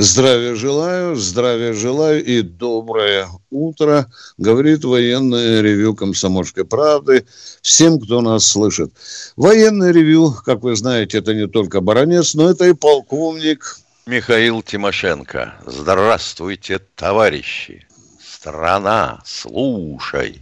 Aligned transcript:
Здравия 0.00 0.54
желаю, 0.54 1.16
здравия 1.16 1.72
желаю 1.72 2.24
и 2.24 2.42
доброе 2.42 3.26
утро, 3.50 4.06
говорит 4.36 4.84
военное 4.84 5.60
ревю 5.60 5.96
«Комсомольской 5.96 6.64
правды» 6.64 7.26
всем, 7.62 7.98
кто 7.98 8.20
нас 8.20 8.46
слышит. 8.46 8.92
Военное 9.34 9.90
ревю, 9.90 10.32
как 10.44 10.62
вы 10.62 10.76
знаете, 10.76 11.18
это 11.18 11.34
не 11.34 11.48
только 11.48 11.80
баронец, 11.80 12.34
но 12.34 12.48
это 12.48 12.66
и 12.66 12.74
полковник. 12.74 13.78
Михаил 14.06 14.62
Тимошенко. 14.62 15.54
Здравствуйте, 15.66 16.78
товарищи. 16.94 17.84
Страна, 18.24 19.20
слушай. 19.24 20.40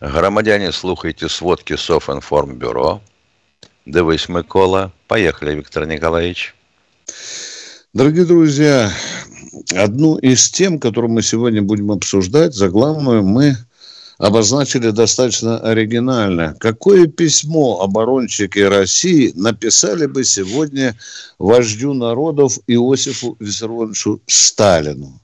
Громадяне, 0.00 0.70
слухайте 0.70 1.28
сводки 1.28 1.74
Софинформбюро. 1.74 3.02
Дивись, 3.84 4.28
Микола. 4.28 4.92
Поехали, 5.08 5.56
Виктор 5.56 5.86
Николаевич. 5.86 6.54
Дорогие 7.96 8.26
друзья, 8.26 8.92
одну 9.74 10.18
из 10.18 10.50
тем, 10.50 10.78
которую 10.78 11.12
мы 11.12 11.22
сегодня 11.22 11.62
будем 11.62 11.90
обсуждать, 11.90 12.52
за 12.54 12.68
главную 12.68 13.22
мы 13.22 13.56
обозначили 14.18 14.90
достаточно 14.90 15.58
оригинально. 15.60 16.54
Какое 16.60 17.06
письмо 17.06 17.80
оборонщики 17.80 18.58
России 18.58 19.32
написали 19.34 20.04
бы 20.04 20.24
сегодня 20.24 20.94
вождю 21.38 21.94
народов 21.94 22.58
Иосифу 22.66 23.38
Виссарионовичу 23.40 24.20
Сталину? 24.26 25.18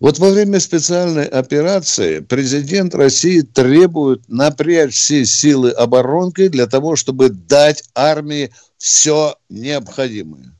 Вот 0.00 0.18
во 0.18 0.30
время 0.30 0.60
специальной 0.60 1.26
операции 1.26 2.20
президент 2.20 2.94
России 2.94 3.42
требует 3.42 4.26
напрячь 4.26 4.94
все 4.94 5.26
силы 5.26 5.72
оборонки 5.72 6.48
для 6.48 6.66
того, 6.66 6.96
чтобы 6.96 7.28
дать 7.28 7.84
армии 7.94 8.52
все 8.78 9.36
необходимое. 9.50 10.57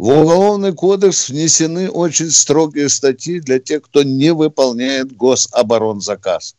В 0.00 0.08
Уголовный 0.08 0.72
кодекс 0.72 1.28
внесены 1.28 1.90
очень 1.90 2.30
строгие 2.30 2.88
статьи 2.88 3.38
для 3.38 3.58
тех, 3.58 3.82
кто 3.82 4.02
не 4.02 4.32
выполняет 4.32 5.14
гособоронзаказ. 5.14 6.56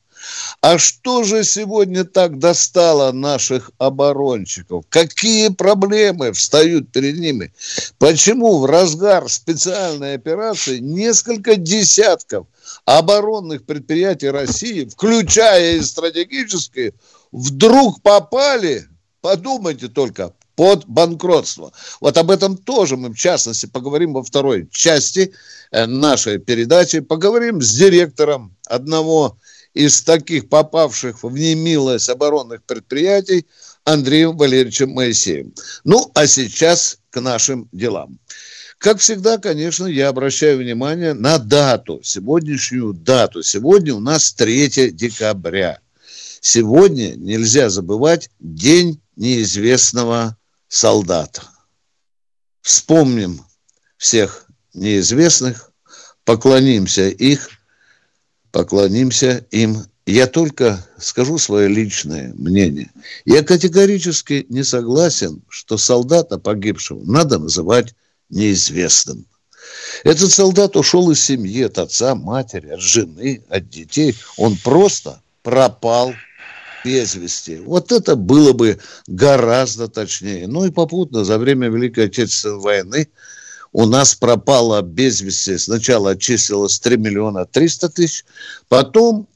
А 0.62 0.78
что 0.78 1.24
же 1.24 1.44
сегодня 1.44 2.04
так 2.04 2.38
достало 2.38 3.12
наших 3.12 3.72
оборонщиков? 3.80 4.86
Какие 4.90 5.50
проблемы 5.50 6.34
встают 6.34 6.92
перед 6.92 7.18
ними? 7.18 7.52
Почему 7.98 8.60
в 8.60 8.68
разгар 8.68 9.28
специальной 9.28 10.14
операции 10.14 10.78
несколько 10.78 11.56
десятков 11.56 12.46
оборонных 12.86 13.66
предприятий 13.66 14.30
России, 14.30 14.86
включая 14.86 15.78
и 15.78 15.82
стратегические, 15.82 16.94
вдруг 17.32 18.04
попали, 18.04 18.88
подумайте 19.20 19.88
только, 19.88 20.32
под 20.62 20.86
банкротство. 20.86 21.74
Вот 22.02 22.20
об 22.20 22.30
этом 22.30 22.56
тоже 22.56 22.96
мы, 22.96 23.10
в 23.10 23.18
частности, 23.18 23.66
поговорим 23.66 24.14
во 24.14 24.22
второй 24.22 24.70
части 24.70 25.34
э, 25.72 25.88
нашей 25.88 26.38
передачи. 26.38 27.00
Поговорим 27.00 27.64
с 27.64 27.74
директором 27.74 28.56
одного 28.68 29.40
из 29.74 30.04
таких 30.04 30.50
попавших 30.50 31.24
в 31.24 31.34
немилость 31.34 32.10
оборонных 32.10 32.62
предприятий 32.62 33.48
Андреем 33.86 34.38
Валерьевичем 34.38 34.92
Моисеем. 34.92 35.52
Ну, 35.84 36.12
а 36.14 36.28
сейчас 36.28 37.00
к 37.10 37.20
нашим 37.20 37.68
делам. 37.72 38.20
Как 38.78 39.00
всегда, 39.00 39.40
конечно, 39.40 39.88
я 39.88 40.10
обращаю 40.10 40.60
внимание 40.60 41.16
на 41.16 41.40
дату, 41.40 42.02
сегодняшнюю 42.04 42.94
дату. 42.94 43.42
Сегодня 43.42 43.96
у 43.96 44.00
нас 44.00 44.32
3 44.34 44.92
декабря. 44.92 45.80
Сегодня 46.40 47.16
нельзя 47.16 47.72
забывать 47.72 48.30
День 48.40 49.02
неизвестного 49.16 50.38
солдата. 50.72 51.44
Вспомним 52.62 53.42
всех 53.98 54.48
неизвестных, 54.74 55.72
поклонимся 56.24 57.10
их, 57.10 57.50
поклонимся 58.52 59.46
им. 59.52 59.86
Я 60.06 60.28
только 60.28 60.84
скажу 60.98 61.38
свое 61.38 61.68
личное 61.68 62.34
мнение. 62.36 62.90
Я 63.26 63.44
категорически 63.44 64.46
не 64.50 64.64
согласен, 64.64 65.44
что 65.50 65.78
солдата 65.78 66.40
погибшего 66.40 67.04
надо 67.04 67.38
называть 67.38 67.94
неизвестным. 68.30 69.26
Этот 70.06 70.32
солдат 70.32 70.78
ушел 70.78 71.12
из 71.12 71.22
семьи, 71.22 71.64
от 71.64 71.78
отца, 71.80 72.16
матери, 72.16 72.70
от 72.70 72.80
жены, 72.80 73.44
от 73.50 73.70
детей. 73.70 74.16
Он 74.38 74.58
просто 74.58 75.22
пропал 75.44 76.14
без 76.84 77.16
вести. 77.16 77.58
Вот 77.58 77.92
это 77.92 78.16
было 78.16 78.54
бы 78.54 78.80
гораздо 79.08 79.88
точнее. 79.88 80.48
Ну 80.48 80.66
и 80.66 80.72
попутно 80.72 81.24
за 81.24 81.38
время 81.38 81.70
Великой 81.70 82.06
Отечественной 82.06 82.60
войны 82.60 83.08
у 83.72 83.86
нас 83.86 84.16
пропало 84.16 84.82
без 84.82 85.22
вести. 85.22 85.58
Сначала 85.58 86.18
числилось 86.18 86.80
3 86.80 86.98
миллиона 86.98 87.46
300 87.46 87.90
тысяч, 87.90 88.26
потом 88.68 89.28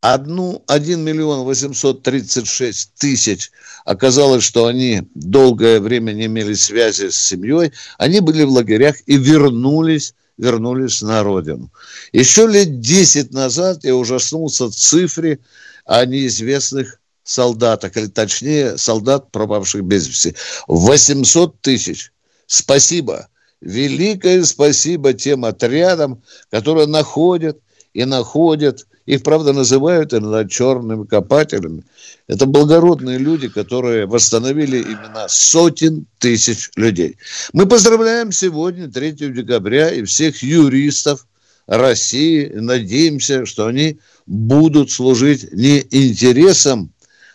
одну, 0.00 0.62
1 0.66 1.00
миллион 1.00 1.44
836 1.44 2.94
тысяч 2.94 3.50
оказалось, 3.84 4.44
что 4.44 4.66
они 4.66 5.02
долгое 5.14 5.80
время 5.80 6.12
не 6.12 6.26
имели 6.26 6.54
связи 6.54 7.08
с 7.08 7.16
семьей, 7.16 7.72
они 7.98 8.20
были 8.20 8.42
в 8.44 8.50
лагерях 8.50 8.96
и 9.06 9.16
вернулись 9.16 10.14
вернулись 10.38 11.02
на 11.02 11.22
родину. 11.22 11.70
Еще 12.12 12.46
лет 12.46 12.80
10 12.80 13.32
назад 13.32 13.84
я 13.84 13.94
ужаснулся 13.94 14.70
цифре 14.70 15.38
о 15.84 16.04
неизвестных 16.06 17.00
солдатах, 17.24 17.96
или 17.96 18.06
точнее 18.06 18.78
солдат, 18.78 19.30
пропавших 19.30 19.82
без 19.84 20.08
вести. 20.08 20.34
800 20.68 21.60
тысяч. 21.60 22.12
Спасибо. 22.46 23.28
Великое 23.60 24.42
спасибо 24.44 25.12
тем 25.12 25.44
отрядам, 25.44 26.22
которые 26.50 26.86
находят 26.86 27.58
и 27.94 28.04
находят. 28.04 28.86
Их, 29.06 29.22
правда, 29.22 29.52
называют 29.52 30.14
иногда 30.14 30.44
черными 30.48 31.06
копателями. 31.06 31.84
Это 32.28 32.46
благородные 32.46 33.18
люди, 33.18 33.48
которые 33.48 34.06
восстановили 34.06 34.80
имена 34.80 35.26
сотен 35.28 36.06
тысяч 36.18 36.70
людей. 36.76 37.16
Мы 37.52 37.66
поздравляем 37.66 38.30
сегодня, 38.32 38.90
3 38.90 39.12
декабря, 39.12 39.90
и 39.90 40.04
всех 40.04 40.42
юристов 40.42 41.26
России. 41.66 42.46
Надеемся, 42.54 43.44
что 43.44 43.66
они 43.66 43.98
будут 44.26 44.90
служить 44.90 45.52
не 45.52 45.84
интересам 45.90 46.92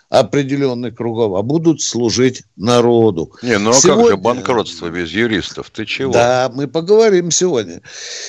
определенных 0.10 0.96
кругов, 0.96 1.38
а 1.38 1.42
будут 1.42 1.82
служить 1.82 2.44
народу. 2.56 3.34
Не, 3.42 3.58
ну 3.58 3.72
а 3.72 3.74
сегодня... 3.74 4.04
как 4.04 4.12
же 4.12 4.18
банкротство 4.18 4.90
без 4.90 5.10
юристов? 5.12 5.70
Ты 5.70 5.86
чего? 5.86 6.14
Да, 6.14 6.50
мы 6.54 6.68
поговорим 6.68 7.30
сегодня. 7.30 7.82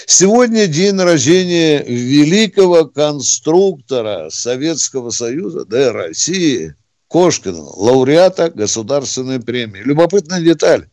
Сегодня 0.06 0.66
день 0.66 0.98
рождения 0.98 1.84
великого 1.84 2.86
конструктора 2.86 4.28
Советского 4.30 5.10
Союза, 5.10 5.64
да, 5.64 5.92
России, 5.92 6.74
Кошкина, 7.06 7.62
лауреата 7.62 8.50
Государственной 8.50 9.40
премии. 9.40 9.80
Любопытная 9.80 10.40
деталь. 10.40 10.88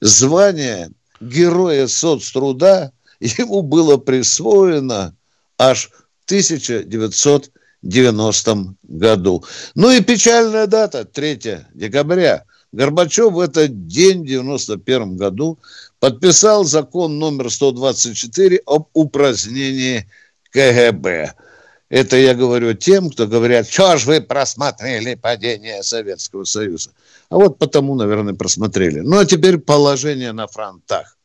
Звание 0.00 0.90
Героя 1.20 1.86
соцтруда 1.86 2.92
ему 3.20 3.62
было 3.62 3.96
присвоено 3.96 5.16
аж 5.58 5.90
в 6.26 6.32
1900 6.32 7.50
90 7.82 8.74
году. 8.82 9.44
Ну 9.74 9.90
и 9.90 10.00
печальная 10.00 10.66
дата, 10.66 11.04
3 11.04 11.40
декабря. 11.74 12.44
Горбачев 12.72 13.32
в 13.32 13.40
этот 13.40 13.86
день, 13.86 14.22
в 14.22 14.26
91 14.26 15.16
году, 15.16 15.58
подписал 16.00 16.64
закон 16.64 17.18
номер 17.18 17.50
124 17.50 18.60
об 18.66 18.88
упразднении 18.92 20.10
КГБ. 20.50 21.34
Это 21.88 22.16
я 22.16 22.34
говорю 22.34 22.74
тем, 22.74 23.10
кто 23.10 23.28
говорят, 23.28 23.68
что 23.68 23.96
ж 23.96 24.06
вы 24.06 24.20
просмотрели 24.20 25.14
падение 25.14 25.82
Советского 25.84 26.44
Союза. 26.44 26.90
А 27.30 27.36
вот 27.36 27.58
потому, 27.58 27.94
наверное, 27.94 28.34
просмотрели. 28.34 29.00
Ну, 29.00 29.18
а 29.18 29.24
теперь 29.24 29.58
положение 29.58 30.32
на 30.32 30.48
фронтах. 30.48 31.16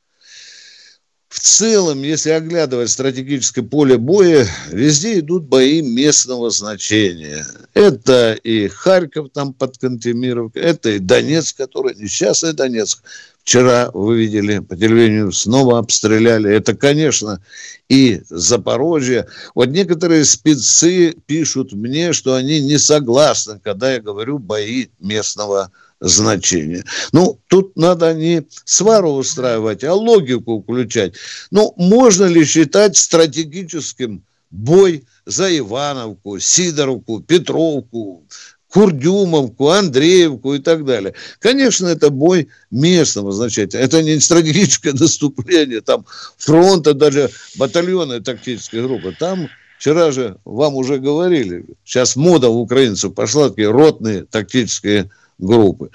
В 1.32 1.40
целом, 1.40 2.04
если 2.04 2.32
оглядывать 2.32 2.90
стратегическое 2.90 3.62
поле 3.62 3.98
боя, 3.98 4.46
везде 4.70 5.20
идут 5.20 5.46
бои 5.46 5.82
местного 5.82 6.50
значения. 6.50 7.48
Это 7.74 8.34
и 8.34 8.68
Харьков 8.68 9.30
там 9.34 9.54
под 9.54 9.78
Кантемировкой, 9.78 10.62
это 10.62 10.90
и 10.90 11.00
Донецк, 11.00 11.56
который 11.56 11.96
несчастный 11.96 12.52
Донецк. 12.52 13.02
Вчера 13.46 13.92
вы 13.94 14.20
видели 14.20 14.60
по 14.60 14.76
телевидению, 14.76 15.32
снова 15.32 15.80
обстреляли. 15.80 16.54
Это, 16.54 16.76
конечно, 16.76 17.42
и 17.88 18.22
Запорожье. 18.30 19.26
Вот 19.56 19.70
некоторые 19.70 20.26
спецы 20.26 21.16
пишут 21.28 21.72
мне, 21.72 22.12
что 22.12 22.36
они 22.36 22.60
не 22.60 22.78
согласны, 22.78 23.58
когда 23.64 23.94
я 23.94 24.02
говорю 24.02 24.38
бои 24.38 24.88
местного 25.00 25.72
значение. 26.02 26.84
Ну, 27.14 27.40
тут 27.48 27.78
надо 27.78 28.14
не 28.14 28.44
свару 28.66 29.12
устраивать, 29.12 29.84
а 29.84 29.94
логику 29.94 30.62
включать. 30.62 31.14
Ну, 31.52 31.74
можно 31.78 32.26
ли 32.26 32.44
считать 32.44 32.98
стратегическим 32.98 34.24
бой 34.50 35.06
за 35.26 35.56
Ивановку, 35.58 36.40
Сидоровку, 36.40 37.22
Петровку, 37.22 38.26
Курдюмовку, 38.68 39.70
Андреевку 39.70 40.56
и 40.56 40.60
так 40.60 40.86
далее. 40.86 41.14
Конечно, 41.40 41.88
это 41.88 42.10
бой 42.10 42.48
местного 42.72 43.32
значения. 43.32 43.70
Это 43.74 44.02
не 44.02 44.20
стратегическое 44.20 44.94
наступление, 45.00 45.82
там 45.82 46.06
фронта, 46.38 46.94
даже 46.94 47.30
батальоны 47.58 48.22
тактической 48.22 48.82
группы. 48.82 49.16
Там 49.18 49.50
вчера 49.78 50.12
же 50.12 50.38
вам 50.46 50.76
уже 50.76 50.98
говорили, 51.00 51.66
сейчас 51.84 52.16
мода 52.16 52.50
у 52.50 52.62
украинцев 52.62 53.14
пошла, 53.14 53.50
такие 53.50 53.70
ротные 53.70 54.24
тактические 54.24 55.12
группы. 55.42 55.92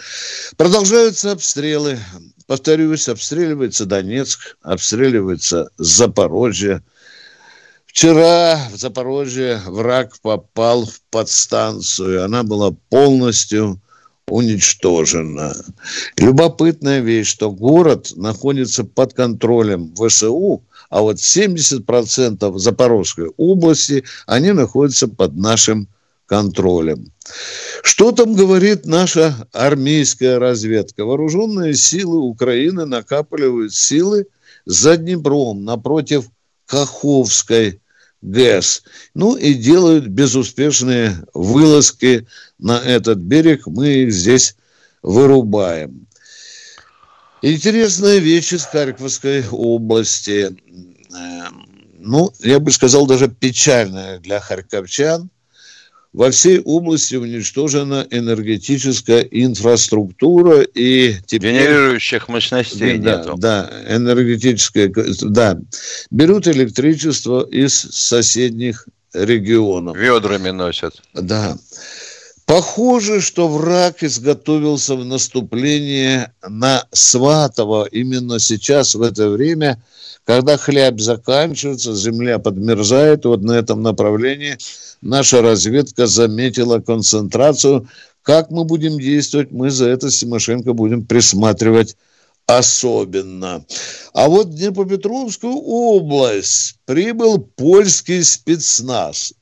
Продолжаются 0.57 1.33
обстрелы. 1.33 1.99
Повторюсь, 2.47 3.09
обстреливается 3.09 3.87
Донецк, 3.87 4.57
обстреливается 4.63 5.71
Запорожье– 5.79 6.83
Вчера 7.97 8.61
в 8.71 8.77
Запорожье 8.77 9.59
враг 9.65 10.21
попал 10.21 10.85
в 10.85 11.01
подстанцию. 11.11 12.27
Она 12.27 12.43
была 12.43 12.73
полностью 12.91 13.81
уничтожена. 14.29 15.57
Любопытная 16.19 17.01
вещь, 17.01 17.29
что 17.29 17.51
город 17.51 18.13
находится 18.15 18.85
под 18.85 19.15
контролем 19.15 19.95
ВСУ, 19.95 20.63
а 20.91 21.01
вот 21.01 21.17
70% 21.17 22.59
Запорожской 22.59 23.31
области, 23.39 24.05
они 24.27 24.53
находятся 24.53 25.09
под 25.09 25.35
нашим 25.35 25.89
контролем. 26.27 27.13
Что 27.83 28.13
там 28.13 28.35
говорит 28.35 28.85
наша 28.85 29.49
армейская 29.53 30.39
разведка? 30.39 31.05
Вооруженные 31.05 31.75
силы 31.75 32.19
Украины 32.19 32.85
накапливают 32.85 33.75
силы 33.75 34.27
за 34.65 34.97
Днепром 34.97 35.65
напротив 35.65 36.27
Каховской 36.67 37.81
ГЭС. 38.23 38.83
Ну 39.15 39.37
и 39.37 39.55
делают 39.55 40.09
безуспешные 40.09 41.17
вылазки 41.33 42.27
на 42.59 42.79
этот 42.79 43.19
берег. 43.19 43.67
Мы 43.67 43.89
их 43.89 44.13
здесь 44.13 44.57
вырубаем. 45.03 46.07
Интересная 47.43 48.19
вещь 48.19 48.53
из 48.53 48.65
Харьковской 48.65 49.45
области. 49.49 50.57
Эм, 51.15 51.69
ну, 51.99 52.33
я 52.41 52.59
бы 52.59 52.73
сказал, 52.73 53.07
даже 53.07 53.29
печальная 53.29 54.19
для 54.19 54.41
харьковчан. 54.41 55.31
Во 56.13 56.31
всей 56.31 56.61
области 56.61 57.15
уничтожена 57.15 58.07
энергетическая 58.11 59.21
инфраструктура 59.21 60.63
и 60.63 61.17
теперь... 61.27 61.55
Генерирующих 61.55 62.29
мощностей 62.29 62.97
да, 62.99 63.17
нету. 63.17 63.35
Да, 63.37 63.71
энергетическая... 63.89 64.91
Да, 65.23 65.59
берут 66.11 66.49
электричество 66.49 67.47
из 67.47 67.75
соседних 67.75 68.89
регионов. 69.13 69.97
Ведрами 69.97 70.51
носят. 70.51 71.03
Да. 71.13 71.59
Похоже, 72.47 73.21
что 73.21 73.49
враг 73.49 74.03
изготовился 74.03 74.95
в 74.95 75.05
наступление 75.05 76.33
на 76.49 76.87
Сватово 76.93 77.89
именно 77.91 78.39
сейчас, 78.39 78.95
в 78.95 79.03
это 79.03 79.29
время, 79.29 79.83
когда 80.25 80.57
хляб 80.57 81.01
заканчивается, 81.01 81.95
земля 81.95 82.39
подмерзает, 82.39 83.25
вот 83.25 83.43
на 83.43 83.53
этом 83.53 83.83
направлении– 83.83 84.57
наша 85.01 85.43
разведка 85.43 86.07
заметила 86.07 86.81
концентрацию. 86.81 87.89
Как 88.23 88.51
мы 88.51 88.65
будем 88.65 88.99
действовать, 88.99 89.53
мы 89.53 89.71
за 89.71 89.89
это 89.89 90.11
с 90.11 90.25
будем 90.75 91.05
присматривать 91.07 91.97
особенно. 92.47 93.65
А 94.13 94.29
вот 94.29 94.49
в 94.49 94.55
Днепропетровскую 94.55 95.55
область 95.55 96.79
прибыл 96.85 97.39
польский 97.39 98.23
спецназ. 98.23 99.35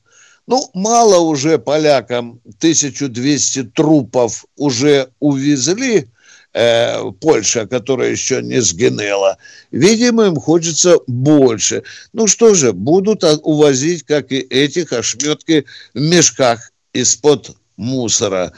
Ну, 0.46 0.68
мало 0.74 1.20
уже 1.20 1.58
полякам 1.58 2.40
1200 2.58 3.64
трупов 3.74 4.44
уже 4.56 5.08
увезли, 5.18 6.08
э, 6.54 7.10
Польша, 7.20 7.66
которая 7.66 8.10
еще 8.10 8.42
не 8.42 8.60
сгинела. 8.62 9.36
Видимо, 9.70 10.26
им 10.26 10.36
хочется 10.36 10.98
больше. 11.06 11.82
Ну 12.12 12.26
что 12.26 12.54
же, 12.54 12.72
будут 12.72 13.24
увозить, 13.42 14.04
как 14.04 14.32
и 14.32 14.38
этих, 14.38 14.92
ошметки 14.92 15.66
в 15.92 16.00
мешках 16.00 16.70
из-под 16.92 17.56
мусора. 17.76 18.52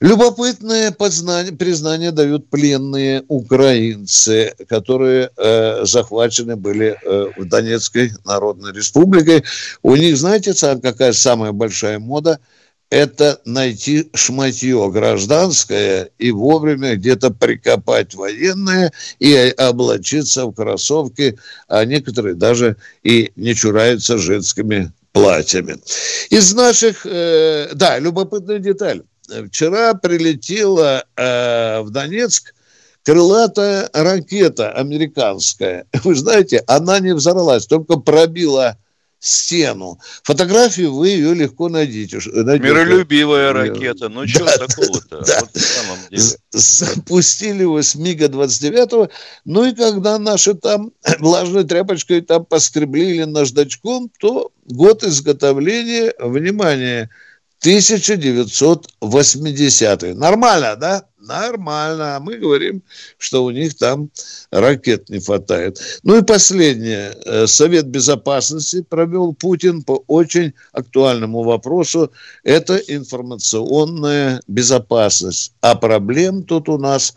Любопытное 0.00 0.90
познание, 0.90 1.52
признание 1.52 2.10
дают 2.10 2.50
пленные 2.50 3.22
украинцы, 3.28 4.52
которые 4.68 5.30
э, 5.36 5.84
захвачены 5.84 6.56
были 6.56 6.98
э, 7.00 7.26
в 7.36 7.44
Донецкой 7.44 8.10
Народной 8.24 8.72
Республике. 8.72 9.44
У 9.82 9.94
них, 9.94 10.16
знаете, 10.16 10.54
какая 10.82 11.12
самая 11.12 11.52
большая 11.52 11.98
мода– 11.98 12.40
это 12.92 13.40
найти 13.46 14.10
шматье 14.12 14.90
гражданское 14.90 16.10
и 16.18 16.30
вовремя 16.30 16.94
где-то 16.94 17.30
прикопать 17.30 18.14
военное 18.14 18.92
и 19.18 19.34
облачиться 19.56 20.44
в 20.44 20.52
кроссовки, 20.52 21.38
а 21.68 21.86
некоторые 21.86 22.34
даже 22.34 22.76
и 23.02 23.32
не 23.34 23.54
чураются 23.54 24.18
женскими 24.18 24.92
платьями. 25.12 25.78
Из 26.28 26.52
наших, 26.52 27.06
э, 27.06 27.70
да, 27.72 27.98
любопытная 27.98 28.58
деталь. 28.58 29.04
Вчера 29.48 29.94
прилетела 29.94 31.06
э, 31.16 31.80
в 31.80 31.88
Донецк 31.88 32.52
крылатая 33.04 33.88
ракета 33.94 34.70
американская. 34.70 35.86
Вы 36.04 36.14
знаете, 36.14 36.62
она 36.66 37.00
не 37.00 37.14
взорвалась, 37.14 37.66
только 37.66 37.96
пробила 37.96 38.76
стену. 39.22 40.00
Фотографию 40.24 40.92
вы 40.92 41.10
ее 41.10 41.32
легко 41.32 41.68
найдете. 41.68 42.18
найдете. 42.34 42.68
Миролюбивая 42.68 43.52
ракета. 43.52 44.08
Ну, 44.08 44.26
что 44.26 44.44
да, 44.44 44.58
такого-то? 44.66 45.24
Да. 45.24 45.40
Вот 45.40 45.52
самом 45.60 45.98
деле. 46.10 46.22
Запустили 46.50 47.62
его 47.62 47.80
с 47.80 47.94
МиГа-29. 47.94 49.10
Ну, 49.44 49.64
и 49.64 49.74
когда 49.74 50.18
наши 50.18 50.54
там 50.54 50.90
влажной 51.20 51.62
тряпочкой 51.62 52.22
там 52.22 52.44
поскребли 52.44 53.14
или 53.14 53.24
наждачком, 53.24 54.10
то 54.18 54.50
год 54.66 55.04
изготовления, 55.04 56.12
внимание, 56.18 57.08
1980 57.62 60.16
Нормально, 60.16 60.76
да? 60.76 61.04
Нормально. 61.20 62.18
Мы 62.20 62.38
говорим, 62.38 62.82
что 63.18 63.44
у 63.44 63.50
них 63.50 63.76
там 63.76 64.10
ракет 64.50 65.08
не 65.08 65.20
хватает. 65.20 65.78
Ну 66.02 66.18
и 66.18 66.22
последнее. 66.22 67.16
Э, 67.24 67.46
Совет 67.46 67.86
Безопасности 67.86 68.82
провел 68.82 69.32
Путин 69.32 69.84
по 69.84 70.02
очень 70.08 70.54
актуальному 70.72 71.44
вопросу. 71.44 72.10
Это 72.42 72.78
информационная 72.78 74.40
безопасность. 74.48 75.52
А 75.60 75.76
проблем 75.76 76.42
тут 76.42 76.68
у 76.68 76.78
нас 76.78 77.14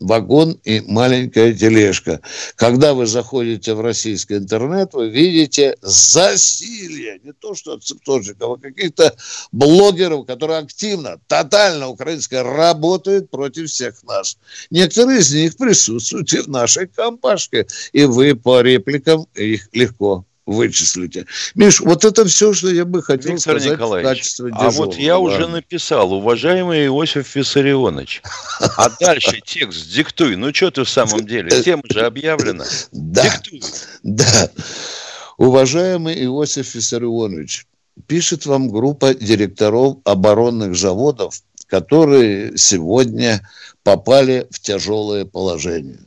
вагон 0.00 0.58
и 0.64 0.80
маленькая 0.80 1.52
тележка. 1.54 2.20
Когда 2.56 2.94
вы 2.94 3.06
заходите 3.06 3.74
в 3.74 3.80
российский 3.80 4.34
интернет, 4.34 4.92
вы 4.92 5.08
видите 5.08 5.76
засилье, 5.82 7.20
не 7.24 7.32
то 7.32 7.54
что 7.54 7.78
цептожников, 7.78 8.58
а 8.58 8.62
каких-то 8.62 9.14
блогеров, 9.52 10.26
которые 10.26 10.58
активно, 10.58 11.18
тотально 11.26 11.88
украинское 11.88 12.42
работают 12.42 13.30
против 13.30 13.70
всех 13.70 14.02
нас. 14.04 14.38
Некоторые 14.70 15.20
из 15.20 15.32
них 15.34 15.56
присутствуют 15.56 16.32
и 16.32 16.38
в 16.38 16.48
нашей 16.48 16.86
компашке, 16.86 17.66
и 17.92 18.04
вы 18.04 18.34
по 18.34 18.60
репликам 18.60 19.26
их 19.34 19.68
легко 19.72 20.24
вычислите. 20.48 21.26
Миш, 21.54 21.80
вот 21.80 22.04
это 22.04 22.24
все, 22.24 22.52
что 22.52 22.70
я 22.70 22.84
бы 22.84 23.02
хотел 23.02 23.34
Виктор 23.34 23.60
сказать 23.60 23.72
Николаевич, 23.72 24.06
в 24.06 24.10
качестве 24.10 24.50
дежурного. 24.50 24.68
А 24.68 24.70
вот 24.70 24.96
я 24.96 25.12
да. 25.12 25.18
уже 25.18 25.46
написал, 25.46 26.12
уважаемый 26.12 26.86
Иосиф 26.86 27.36
Виссарионович, 27.36 28.22
а 28.60 28.88
дальше 29.00 29.40
текст 29.44 29.90
диктуй. 29.90 30.36
Ну, 30.36 30.52
что 30.54 30.70
ты 30.70 30.84
в 30.84 30.88
самом 30.88 31.26
деле? 31.26 31.62
Тема 31.62 31.82
же 31.84 32.00
объявлена. 32.00 32.64
Да, 32.92 33.24
диктуй. 33.24 33.62
да. 34.02 34.50
Уважаемый 35.36 36.24
Иосиф 36.24 36.74
Виссарионович, 36.74 37.66
пишет 38.06 38.46
вам 38.46 38.70
группа 38.70 39.14
директоров 39.14 39.98
оборонных 40.04 40.74
заводов, 40.76 41.42
которые 41.66 42.56
сегодня 42.56 43.46
попали 43.82 44.46
в 44.50 44.60
тяжелое 44.60 45.26
положение. 45.26 46.00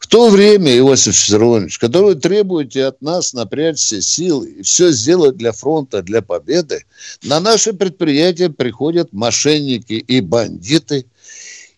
В 0.00 0.06
то 0.06 0.28
время, 0.28 0.76
Иосиф 0.78 1.14
Виссарионович, 1.14 1.78
вы 1.80 2.14
требуете 2.14 2.84
от 2.84 3.02
нас 3.02 3.32
напрячь 3.32 3.78
все 3.78 4.00
силы 4.00 4.48
и 4.48 4.62
все 4.62 4.90
сделать 4.92 5.36
для 5.36 5.52
фронта, 5.52 6.02
для 6.02 6.22
победы, 6.22 6.84
на 7.22 7.40
наши 7.40 7.72
предприятия 7.72 8.50
приходят 8.50 9.12
мошенники 9.12 9.94
и 9.94 10.20
бандиты, 10.20 11.06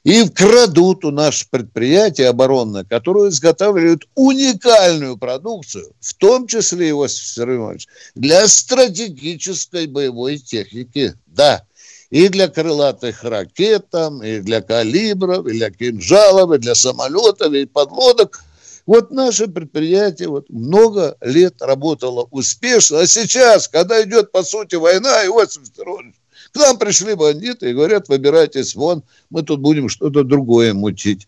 и 0.04 0.28
крадут 0.28 1.04
у 1.04 1.10
наших 1.10 1.50
предприятий 1.50 2.22
оборонное, 2.22 2.84
которые 2.84 3.30
изготавливают 3.30 4.06
уникальную 4.14 5.16
продукцию, 5.16 5.92
в 5.98 6.14
том 6.14 6.46
числе, 6.46 6.90
Иосиф 6.90 7.24
Виссарионович, 7.24 7.88
для 8.14 8.46
стратегической 8.46 9.88
боевой 9.88 10.38
техники. 10.38 11.14
Да, 11.26 11.65
и 12.10 12.28
для 12.28 12.48
крылатых 12.48 13.24
ракет, 13.24 13.90
там, 13.90 14.22
и 14.22 14.40
для 14.40 14.60
калибров, 14.60 15.46
и 15.46 15.52
для 15.52 15.70
кинжалов, 15.70 16.52
и 16.52 16.58
для 16.58 16.74
самолетов, 16.74 17.52
и 17.52 17.66
подлодок. 17.66 18.40
Вот 18.86 19.10
наше 19.10 19.48
предприятие 19.48 20.28
вот 20.28 20.48
много 20.48 21.16
лет 21.20 21.60
работало 21.60 22.28
успешно, 22.30 23.00
а 23.00 23.06
сейчас, 23.06 23.66
когда 23.66 24.02
идет, 24.02 24.30
по 24.30 24.44
сути, 24.44 24.76
война, 24.76 25.26
Иосиф 25.26 25.62
Петрович, 25.64 26.14
к 26.52 26.56
нам 26.56 26.78
пришли 26.78 27.14
бандиты 27.14 27.70
и 27.70 27.74
говорят, 27.74 28.08
выбирайтесь 28.08 28.76
вон, 28.76 29.02
мы 29.28 29.42
тут 29.42 29.60
будем 29.60 29.88
что-то 29.88 30.22
другое 30.22 30.72
мутить. 30.72 31.26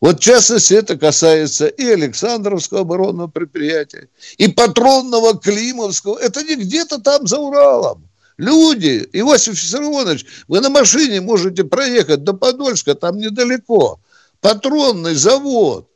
Вот 0.00 0.18
в 0.18 0.22
частности 0.22 0.74
это 0.74 0.96
касается 0.96 1.66
и 1.66 1.86
Александровского 1.86 2.80
оборонного 2.80 3.28
предприятия, 3.28 4.08
и 4.38 4.48
патронного 4.48 5.38
Климовского. 5.38 6.18
Это 6.18 6.42
не 6.42 6.56
где-то 6.56 6.98
там 6.98 7.26
за 7.26 7.38
Уралом. 7.38 8.08
Люди, 8.38 9.08
Иосиф 9.12 9.54
Виссарионович, 9.54 10.26
вы 10.46 10.60
на 10.60 10.68
машине 10.68 11.20
можете 11.20 11.64
проехать 11.64 12.22
до 12.22 12.34
Подольска, 12.34 12.94
там 12.94 13.16
недалеко. 13.16 13.98
Патронный 14.40 15.14
завод. 15.14 15.88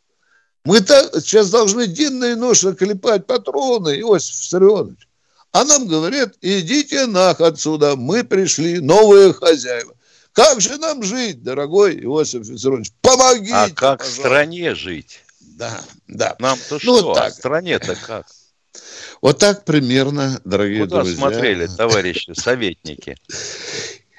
Мы 0.64 0.80
так, 0.80 1.11
сейчас 1.14 1.50
должны 1.50 1.87
денно 1.87 2.25
и 2.26 2.35
ночно 2.35 2.75
клепать 2.75 3.26
патроны, 3.26 4.00
Иосиф 4.00 4.40
Виссарионович. 4.40 5.09
А 5.52 5.64
нам 5.64 5.87
говорят, 5.87 6.35
идите 6.40 7.06
нах 7.06 7.40
отсюда, 7.40 7.97
мы 7.97 8.25
пришли, 8.25 8.78
новые 8.80 9.32
хозяева. 9.35 9.94
Как 10.32 10.61
же 10.61 10.78
нам 10.78 11.02
жить, 11.02 11.42
дорогой 11.42 12.02
Иосиф 12.04 12.47
Виссарионович? 12.49 12.92
Помогите, 13.02 13.52
А 13.54 13.68
как 13.68 13.99
пожалуйста. 13.99 14.04
в 14.04 14.25
стране 14.25 14.75
жить? 14.75 15.20
Да, 15.40 15.80
да. 16.06 16.37
Нам-то 16.38 16.75
ну, 16.75 16.78
что, 16.78 17.14
так. 17.14 17.26
а 17.26 17.30
стране-то 17.30 17.97
как? 17.97 18.26
Вот 19.21 19.39
так 19.39 19.65
примерно, 19.65 20.41
дорогие 20.45 20.85
Куда 20.85 21.03
друзья. 21.03 21.17
смотрели, 21.17 21.67
товарищи 21.67 22.33
советники? 22.35 23.17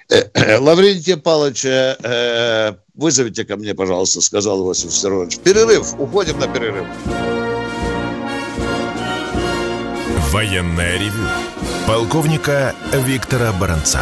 Лаврентия 0.59 1.17
Павловича 1.17 1.97
э, 2.03 2.73
вызовите 2.93 3.45
ко 3.45 3.55
мне, 3.57 3.73
пожалуйста, 3.73 4.21
сказал 4.21 4.59
Иосиф 4.61 4.91
Виссарионович. 4.91 5.39
Перерыв, 5.39 5.99
уходим 5.99 6.39
на 6.39 6.47
перерыв. 6.47 6.85
Военная 10.31 10.97
ревю. 10.97 11.27
Полковника 11.87 12.75
Виктора 12.93 13.51
Баранца. 13.53 14.01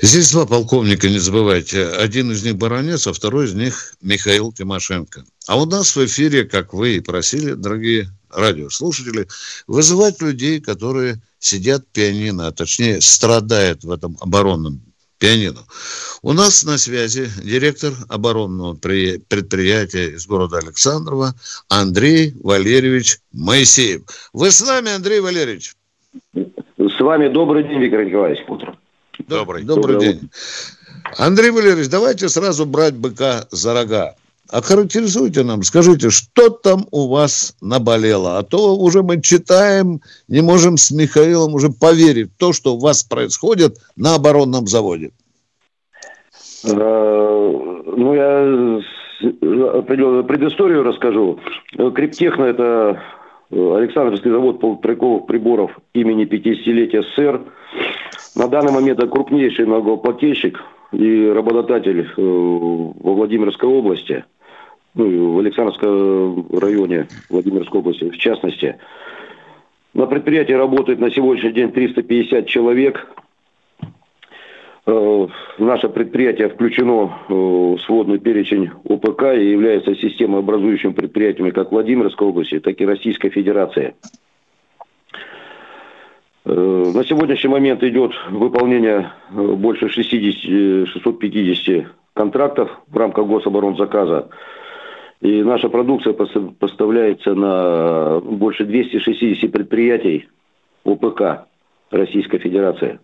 Здесь 0.00 0.30
два 0.30 0.46
полковника, 0.46 1.08
не 1.08 1.18
забывайте. 1.18 1.84
Один 1.84 2.30
из 2.30 2.44
них 2.44 2.56
баронец, 2.56 3.08
а 3.08 3.12
второй 3.12 3.46
из 3.46 3.54
них 3.54 3.94
Михаил 4.00 4.52
Тимошенко. 4.52 5.24
А 5.48 5.60
у 5.60 5.66
нас 5.66 5.96
в 5.96 6.04
эфире, 6.06 6.44
как 6.44 6.72
вы 6.72 6.96
и 6.96 7.00
просили, 7.00 7.54
дорогие 7.54 8.08
радиослушатели, 8.30 9.26
вызывать 9.66 10.22
людей, 10.22 10.60
которые 10.60 11.20
сидят 11.40 11.84
пианино, 11.88 12.46
а 12.46 12.52
точнее 12.52 13.00
страдают 13.00 13.82
в 13.82 13.90
этом 13.90 14.16
оборонном 14.20 14.80
пианино. 15.18 15.64
У 16.22 16.32
нас 16.32 16.62
на 16.62 16.78
связи 16.78 17.28
директор 17.42 17.92
оборонного 18.08 18.74
предприятия 18.74 20.10
из 20.10 20.28
города 20.28 20.58
Александрова 20.58 21.34
Андрей 21.68 22.34
Валерьевич 22.40 23.18
Моисеев. 23.32 24.02
Вы 24.32 24.52
с 24.52 24.60
нами, 24.60 24.92
Андрей 24.92 25.18
Валерьевич? 25.18 25.74
С 26.34 27.00
вами 27.00 27.28
добрый 27.28 27.64
день, 27.64 27.80
Виктор 27.80 28.04
Николаевич. 28.04 28.44
Добрый. 29.28 29.64
Добрый, 29.64 29.94
Добрый 29.94 30.14
день. 30.14 30.30
Андрей 31.18 31.50
Валерьевич, 31.50 31.88
давайте 31.88 32.28
сразу 32.28 32.66
брать 32.66 32.94
быка 32.94 33.44
за 33.50 33.74
рога. 33.74 34.14
Охарактеризуйте 34.50 35.42
нам, 35.42 35.62
скажите, 35.62 36.08
что 36.08 36.48
там 36.48 36.86
у 36.90 37.08
вас 37.08 37.54
наболело? 37.60 38.38
А 38.38 38.42
то 38.42 38.76
уже 38.76 39.02
мы 39.02 39.20
читаем, 39.20 40.00
не 40.26 40.40
можем 40.40 40.78
с 40.78 40.90
Михаилом 40.90 41.52
уже 41.52 41.68
поверить 41.68 42.30
в 42.32 42.38
то, 42.38 42.54
что 42.54 42.74
у 42.74 42.78
вас 42.78 43.02
происходит 43.02 43.76
на 43.96 44.14
оборонном 44.14 44.66
заводе. 44.66 45.10
Э, 46.64 46.70
ну, 46.70 48.14
я 48.14 48.82
предысторию 49.82 50.82
расскажу. 50.82 51.38
Криптехно– 51.94 52.44
это 52.46 53.02
Александровский 53.50 54.30
завод 54.30 54.60
полутраковых 54.60 55.26
приборов 55.26 55.72
имени 55.92 56.24
50-летия 56.24 57.02
СССР– 57.02 57.42
на 58.38 58.46
данный 58.46 58.72
момент 58.72 59.00
это 59.00 59.08
крупнейший 59.08 59.66
налогоплательщик 59.66 60.60
и 60.92 61.26
работодатель 61.26 62.02
э, 62.02 62.12
во 62.16 63.14
Владимирской 63.14 63.68
области, 63.68 64.24
ну, 64.94 65.34
в 65.34 65.38
Александровском 65.40 66.46
районе 66.52 67.08
Владимирской 67.28 67.80
области 67.80 68.08
в 68.08 68.16
частности. 68.16 68.78
На 69.92 70.06
предприятии 70.06 70.52
работает 70.52 71.00
на 71.00 71.10
сегодняшний 71.10 71.52
день 71.52 71.72
350 71.72 72.46
человек. 72.46 73.08
Э, 74.86 75.26
наше 75.58 75.88
предприятие 75.88 76.48
включено 76.48 77.18
э, 77.28 77.32
в 77.34 77.78
сводный 77.86 78.20
перечень 78.20 78.70
ОПК 78.84 79.34
и 79.34 79.50
является 79.50 79.96
системообразующим 79.96 80.94
предприятием 80.94 81.50
как 81.50 81.72
Владимирской 81.72 82.28
области, 82.28 82.60
так 82.60 82.80
и 82.80 82.86
Российской 82.86 83.30
Федерации. 83.30 83.94
Э, 86.44 86.92
на 86.94 87.04
сегодняшний 87.04 87.50
момент 87.50 87.82
идет 87.82 88.12
выполнение 88.30 89.10
э, 89.30 89.34
больше 89.34 89.88
60, 89.88 90.88
650 90.88 91.68
э, 91.68 91.86
контрактов 92.14 92.70
в 92.86 92.96
рамках 92.96 93.26
гособоронзаказа. 93.26 94.28
И 95.20 95.42
наша 95.42 95.68
продукция 95.68 96.12
поставляется 96.12 97.34
на 97.34 98.20
больше 98.20 98.64
260 98.64 99.50
предприятий 99.50 100.28
ОПК 100.84 101.46
Российской 101.90 102.38
Федерации. 102.38 103.00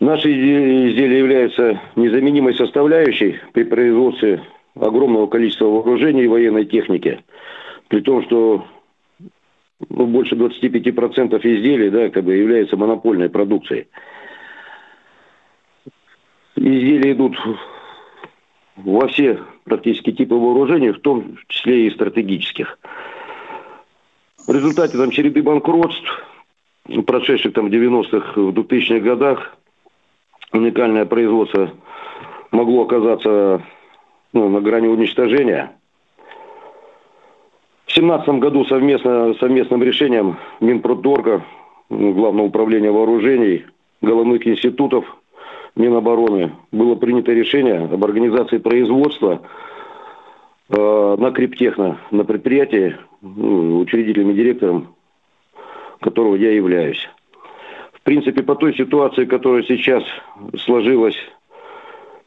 Наши 0.00 0.32
изделия 0.32 1.18
являются 1.18 1.80
незаменимой 1.94 2.54
составляющей 2.54 3.36
при 3.52 3.62
производстве 3.62 4.42
огромного 4.74 5.28
количества 5.28 5.66
вооружений 5.66 6.24
и 6.24 6.28
военной 6.28 6.64
техники. 6.64 7.22
При 7.86 8.00
том, 8.00 8.24
что 8.24 8.64
ну, 9.88 10.06
больше 10.06 10.34
25% 10.34 11.38
изделий, 11.38 11.90
да, 11.90 12.10
как 12.10 12.24
бы 12.24 12.34
является 12.34 12.76
монопольной 12.76 13.28
продукцией. 13.28 13.88
Изделия 16.56 17.12
идут 17.12 17.36
во 18.76 19.08
все 19.08 19.40
практически 19.64 20.12
типы 20.12 20.34
вооружений, 20.34 20.90
в 20.90 21.00
том 21.00 21.36
числе 21.48 21.86
и 21.86 21.90
стратегических. 21.90 22.78
В 24.46 24.52
результате 24.52 24.96
там 24.96 25.10
череды 25.10 25.42
банкротств, 25.42 26.24
прошедших 27.06 27.52
там 27.52 27.68
в 27.68 27.72
90-х, 27.72 28.40
в 28.40 28.50
2000-х 28.50 29.00
годах, 29.00 29.56
уникальное 30.52 31.06
производство 31.06 31.72
могло 32.50 32.82
оказаться 32.82 33.62
ну, 34.32 34.48
на 34.48 34.60
грани 34.60 34.88
уничтожения– 34.88 35.76
в 37.92 37.94
2017 37.94 38.40
году 38.40 38.64
совместно, 38.64 39.34
совместным 39.34 39.82
решением 39.82 40.38
Минпродторга, 40.60 41.44
Главного 41.90 42.46
управления 42.46 42.90
вооружений, 42.90 43.66
головных 44.00 44.46
институтов 44.46 45.04
Минобороны 45.76 46.52
было 46.70 46.94
принято 46.94 47.32
решение 47.32 47.80
об 47.80 48.02
организации 48.02 48.56
производства 48.56 49.42
э, 50.70 51.16
на 51.18 51.30
Криптехно, 51.32 51.98
на 52.10 52.24
предприятии, 52.24 52.96
ну, 53.20 53.80
учредителем 53.80 54.30
и 54.30 54.34
директором 54.34 54.94
которого 56.00 56.36
я 56.36 56.50
являюсь. 56.50 57.06
В 57.92 58.00
принципе, 58.00 58.42
по 58.42 58.54
той 58.54 58.74
ситуации, 58.74 59.26
которая 59.26 59.64
сейчас 59.64 60.02
сложилась 60.64 61.16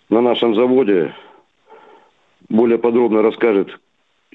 на 0.10 0.22
нашем 0.22 0.54
заводе, 0.54 1.14
более 2.50 2.78
подробно 2.78 3.24
расскажет 3.24 3.80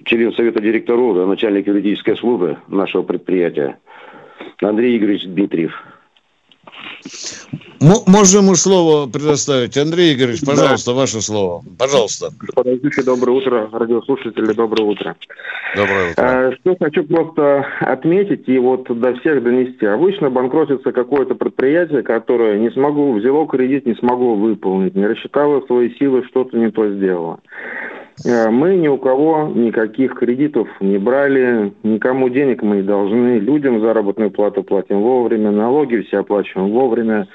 член 0.04 0.32
Совета 0.34 0.60
директоров, 0.60 1.16
да, 1.16 1.26
начальник 1.26 1.66
юридической 1.66 2.16
службы 2.16 2.58
нашего 2.68 3.02
предприятия 3.02 3.78
Андрей 4.60 4.98
Игоревич 4.98 5.24
Дмитриев. 5.24 5.72
Можно 7.80 8.38
ему 8.40 8.54
слово 8.56 9.08
предоставить? 9.08 9.76
Андрей 9.78 10.14
Игоревич, 10.14 10.40
пожалуйста, 10.44 10.90
да. 10.90 10.98
ваше 10.98 11.22
слово. 11.22 11.62
Пожалуйста. 11.78 12.28
Господа 12.38 12.76
доброе 13.04 13.32
утро. 13.32 13.70
Радиослушатели, 13.72 14.52
доброе 14.52 14.84
утро. 14.84 15.16
Доброе 15.74 16.10
утро. 16.10 16.22
А, 16.22 16.52
что 16.52 16.76
хочу 16.78 17.04
просто 17.04 17.66
отметить 17.80 18.46
и 18.48 18.58
вот 18.58 18.84
до 18.86 19.14
всех 19.20 19.42
донести. 19.42 19.86
Обычно 19.86 20.28
банкротится 20.28 20.92
какое-то 20.92 21.34
предприятие, 21.34 22.02
которое 22.02 22.58
не 22.58 22.70
смогу, 22.70 23.14
взяло 23.14 23.46
кредит, 23.46 23.86
не 23.86 23.94
смогу 23.94 24.34
выполнить, 24.34 24.94
не 24.94 25.06
рассчитало 25.06 25.64
свои 25.66 25.94
силы, 25.94 26.22
что-то 26.24 26.58
не 26.58 26.70
то 26.70 26.86
сделало. 26.90 27.40
Э, 28.24 28.50
мы 28.50 28.76
ни 28.76 28.88
у 28.88 28.98
кого 28.98 29.50
никаких 29.54 30.14
кредитов 30.14 30.68
не 30.80 30.98
брали, 30.98 31.72
никому 31.82 32.28
денег 32.28 32.62
мы 32.62 32.76
не 32.76 32.82
должны, 32.82 33.38
людям 33.38 33.80
заработную 33.80 34.30
плату 34.30 34.62
платим 34.62 35.00
вовремя, 35.00 35.50
налоги 35.50 36.02
все 36.02 36.18
оплачиваем 36.18 36.70
вовремя. 36.70 37.28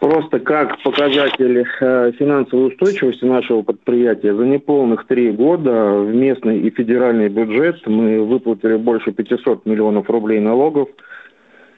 Просто 0.00 0.40
как 0.40 0.82
показатель 0.82 1.66
э, 1.80 2.12
финансовой 2.18 2.68
устойчивости 2.68 3.24
нашего 3.24 3.62
предприятия 3.62 4.34
за 4.34 4.44
неполных 4.44 5.06
три 5.06 5.30
года 5.30 6.00
в 6.00 6.14
местный 6.14 6.58
и 6.60 6.70
федеральный 6.70 7.28
бюджет 7.28 7.86
мы 7.86 8.24
выплатили 8.24 8.76
больше 8.76 9.12
500 9.12 9.66
миллионов 9.66 10.08
рублей 10.08 10.40
налогов. 10.40 10.88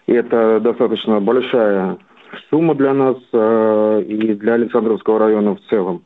Это 0.07 0.61
достаточно 0.61 1.21
большая 1.21 1.99
сумма 2.49 2.77
для 2.77 2.95
нас 2.95 3.17
э, 3.33 4.05
и 4.07 4.35
для 4.35 4.55
Александровского 4.55 5.19
района 5.19 5.57
в 5.57 5.61
целом. 5.69 6.03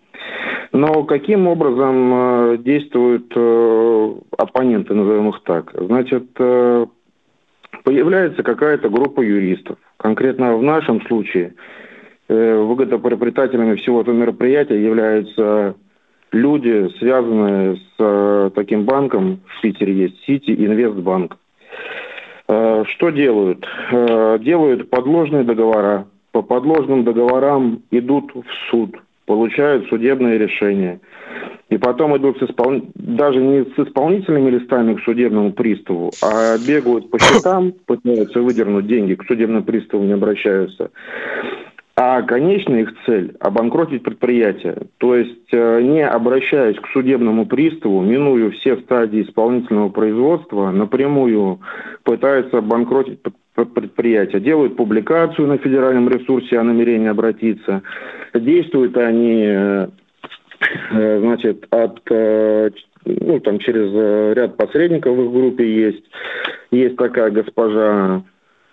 Но 0.76 1.04
каким 1.04 1.46
образом 1.46 2.12
э, 2.12 2.58
действуют 2.58 3.32
э, 3.34 4.14
оппоненты, 4.36 4.92
назовем 4.92 5.30
их 5.30 5.40
так? 5.42 5.72
Значит, 5.72 6.24
э, 6.38 6.86
появляется 7.82 8.42
какая-то 8.42 8.90
группа 8.90 9.22
юристов. 9.22 9.78
Конкретно 9.96 10.56
в 10.56 10.62
нашем 10.62 11.00
случае 11.06 11.54
выгодоприобретателями 12.28 13.76
всего 13.76 14.00
этого 14.00 14.14
мероприятия 14.14 14.82
являются 14.82 15.76
люди, 16.32 16.90
связанные 16.98 17.76
с 17.76 18.52
таким 18.56 18.84
банком, 18.84 19.40
в 19.46 19.60
Питере 19.62 19.92
есть 19.92 20.24
Сити 20.24 20.50
Инвестбанк. 20.50 21.36
Что 22.46 23.10
делают? 23.10 23.64
Делают 23.92 24.90
подложные 24.90 25.44
договора. 25.44 26.08
По 26.32 26.42
подложным 26.42 27.04
договорам 27.04 27.84
идут 27.92 28.34
в 28.34 28.44
суд– 28.70 28.96
получают 29.26 29.88
судебное 29.88 30.38
решение. 30.38 31.00
И 31.68 31.78
потом 31.78 32.16
идут 32.16 32.38
с 32.38 32.44
испол... 32.44 32.80
даже 32.94 33.40
не 33.40 33.64
с 33.64 33.78
исполнительными 33.78 34.50
листами 34.50 34.94
к 34.94 35.02
судебному 35.02 35.52
приставу, 35.52 36.12
а 36.22 36.56
бегают 36.58 37.10
по 37.10 37.18
счетам, 37.18 37.72
пытаются 37.86 38.40
выдернуть 38.40 38.86
деньги, 38.86 39.14
к 39.14 39.24
судебному 39.24 39.64
приставу 39.64 40.04
не 40.04 40.12
обращаются. 40.12 40.90
А 41.98 42.20
конечная 42.22 42.82
их 42.82 42.92
цель– 43.06 43.34
обанкротить 43.40 44.02
предприятие. 44.02 44.82
То 44.98 45.16
есть, 45.16 45.48
э, 45.50 45.80
не 45.80 46.06
обращаясь 46.06 46.76
к 46.76 46.88
судебному 46.88 47.46
приставу, 47.46 48.02
минуя 48.02 48.50
все 48.50 48.76
стадии 48.76 49.22
исполнительного 49.22 49.88
производства, 49.88 50.70
напрямую 50.70 51.60
пытаются 52.04 52.58
обанкротить 52.58 53.20
предприятия. 53.64 54.40
Делают 54.40 54.76
публикацию 54.76 55.48
на 55.48 55.58
федеральном 55.58 56.08
ресурсе 56.08 56.58
о 56.58 56.62
намерении 56.62 57.08
обратиться. 57.08 57.82
Действуют 58.34 58.96
они 58.96 59.44
э, 59.46 59.88
э, 60.90 61.20
значит, 61.20 61.66
от, 61.70 62.00
э, 62.10 62.70
ну, 63.04 63.40
там, 63.40 63.58
через 63.58 64.36
ряд 64.36 64.56
посредников 64.56 65.16
в 65.16 65.24
их 65.24 65.32
группе 65.32 65.74
есть. 65.74 66.04
Есть 66.70 66.96
такая 66.96 67.30
госпожа 67.30 68.22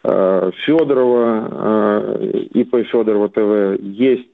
Федорова, 0.04 2.20
ИП 2.54 2.86
Федорова 2.88 3.30
ТВ. 3.30 3.80
Есть 3.82 4.28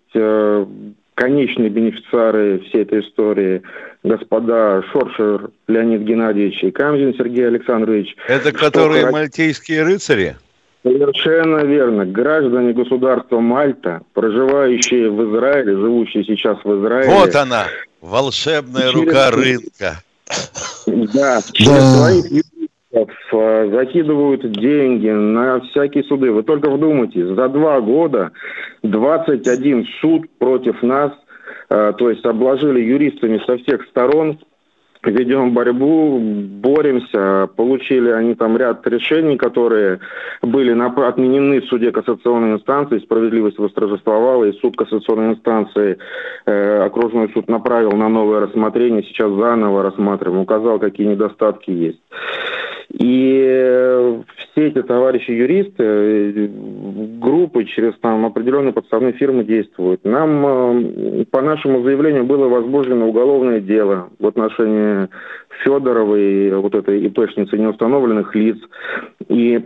конечные 1.20 1.70
бенефициары 1.70 2.60
всей 2.60 2.84
этой 2.84 3.02
истории, 3.02 3.62
господа 4.04 4.82
Шоршер 4.92 5.50
Леонид 5.68 6.02
Геннадьевич 6.04 6.64
и 6.64 6.72
Камзин 6.72 7.14
Сергей 7.16 7.46
Александрович. 7.46 8.16
Это 8.30 8.54
которые 8.54 9.02
что... 9.02 9.12
мальтийские 9.12 9.84
рыцари? 9.84 10.38
Совершенно 10.82 11.66
верно. 11.66 12.06
Граждане 12.06 12.72
государства 12.72 13.42
Мальта, 13.42 14.02
проживающие 14.14 15.12
в 15.12 15.30
Израиле, 15.30 15.76
живущие 15.76 16.24
сейчас 16.24 16.58
в 16.64 16.80
Израиле. 16.80 17.12
Вот 17.12 17.36
она, 17.36 17.66
волшебная 18.00 18.90
через... 18.90 18.94
рука 18.94 19.32
рынка. 19.32 20.02
Да, 20.88 21.42
через 21.52 21.84
своих 21.98 22.44
закидывают 22.92 24.52
деньги 24.52 25.10
на 25.10 25.60
всякие 25.62 26.04
суды. 26.06 26.32
Вы 26.32 26.44
только 26.44 26.70
вдумайтесь, 26.72 27.26
за 27.26 27.48
два 27.50 27.82
года 27.82 28.32
21 28.84 29.86
суд 30.02 30.30
против 30.40 30.82
нас, 30.82 31.12
а, 31.70 31.94
то 31.94 32.10
есть 32.10 32.26
обложили 32.26 32.80
юристами 32.80 33.42
со 33.46 33.58
всех 33.58 33.84
сторон, 33.90 34.40
ведем 35.04 35.54
борьбу, 35.54 36.20
боремся. 36.20 37.48
Получили 37.56 38.10
они 38.10 38.36
там 38.36 38.58
ряд 38.58 38.86
решений, 38.88 39.38
которые 39.38 40.00
были 40.42 40.72
отменены 40.72 41.62
в 41.62 41.66
суде 41.66 41.92
кассационной 41.92 42.56
инстанции, 42.56 43.00
справедливость 43.00 43.60
восторжествовала, 43.60 44.46
и 44.46 44.60
суд 44.60 44.76
кассационной 44.76 45.34
инстанции, 45.34 45.98
э, 46.46 46.84
окружной 46.84 47.30
суд 47.34 47.48
направил 47.48 47.92
на 47.92 48.10
новое 48.10 48.42
рассмотрение, 48.42 49.04
сейчас 49.04 49.32
заново 49.32 49.84
рассматриваем, 49.84 50.42
указал, 50.42 50.80
какие 50.80 51.08
недостатки 51.08 51.72
есть. 51.72 52.02
И 52.92 53.46
э, 53.48 54.22
все 54.38 54.68
эти 54.68 54.82
товарищи 54.82 55.30
юристы, 55.30 55.84
э, 55.84 56.48
группы 57.20 57.66
через 57.66 57.94
там 58.00 58.26
определенные 58.26 58.74
подставные 58.74 59.14
фирмы 59.14 59.44
действуют. 59.44 60.04
Нам 60.04 60.46
э, 60.46 61.26
по 61.26 61.42
нашему 61.42 61.84
заявлению 61.84 62.24
было 62.24 62.48
возбуждено 62.48 63.08
уголовное 63.08 63.60
дело 63.60 64.10
в 64.18 64.26
отношении 64.26 65.08
Федоровой, 65.64 66.56
вот 66.56 66.74
этой 66.74 67.06
ИПшницы 67.06 67.58
неустановленных 67.58 68.34
лиц. 68.34 68.58
И 69.28 69.64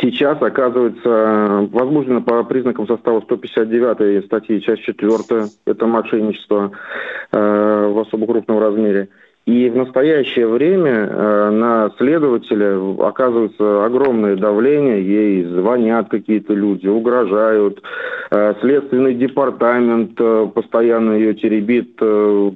Сейчас, 0.00 0.40
оказывается, 0.40 1.68
возбуждено 1.72 2.22
по 2.22 2.44
признакам 2.44 2.86
состава 2.86 3.20
159 3.22 4.24
статьи, 4.24 4.60
часть 4.60 4.82
4, 4.82 5.46
это 5.66 5.86
мошенничество 5.86 6.70
э, 7.32 7.90
в 7.92 7.98
особо 7.98 8.26
крупном 8.26 8.60
размере. 8.60 9.08
И 9.50 9.68
в 9.68 9.74
настоящее 9.74 10.46
время 10.46 11.08
э, 11.10 11.50
на 11.50 11.90
следователя 11.98 12.78
оказывается 13.04 13.84
огромное 13.84 14.36
давление, 14.36 15.04
ей 15.04 15.42
звонят 15.42 16.08
какие-то 16.08 16.54
люди, 16.54 16.86
угрожают. 16.86 17.82
Э, 18.30 18.54
следственный 18.60 19.14
департамент 19.14 20.12
э, 20.20 20.48
постоянно 20.54 21.14
ее 21.14 21.34
теребит, 21.34 21.96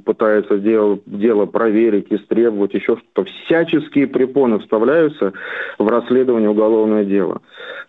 пытается 0.04 0.58
дело, 0.58 1.00
дело 1.06 1.46
проверить, 1.46 2.12
истребовать, 2.12 2.74
еще 2.74 2.96
что-то. 2.96 3.28
Всяческие 3.44 4.06
препоны 4.06 4.60
вставляются 4.60 5.32
в 5.80 5.88
расследование 5.88 6.50
уголовного 6.50 7.04
дела. 7.04 7.42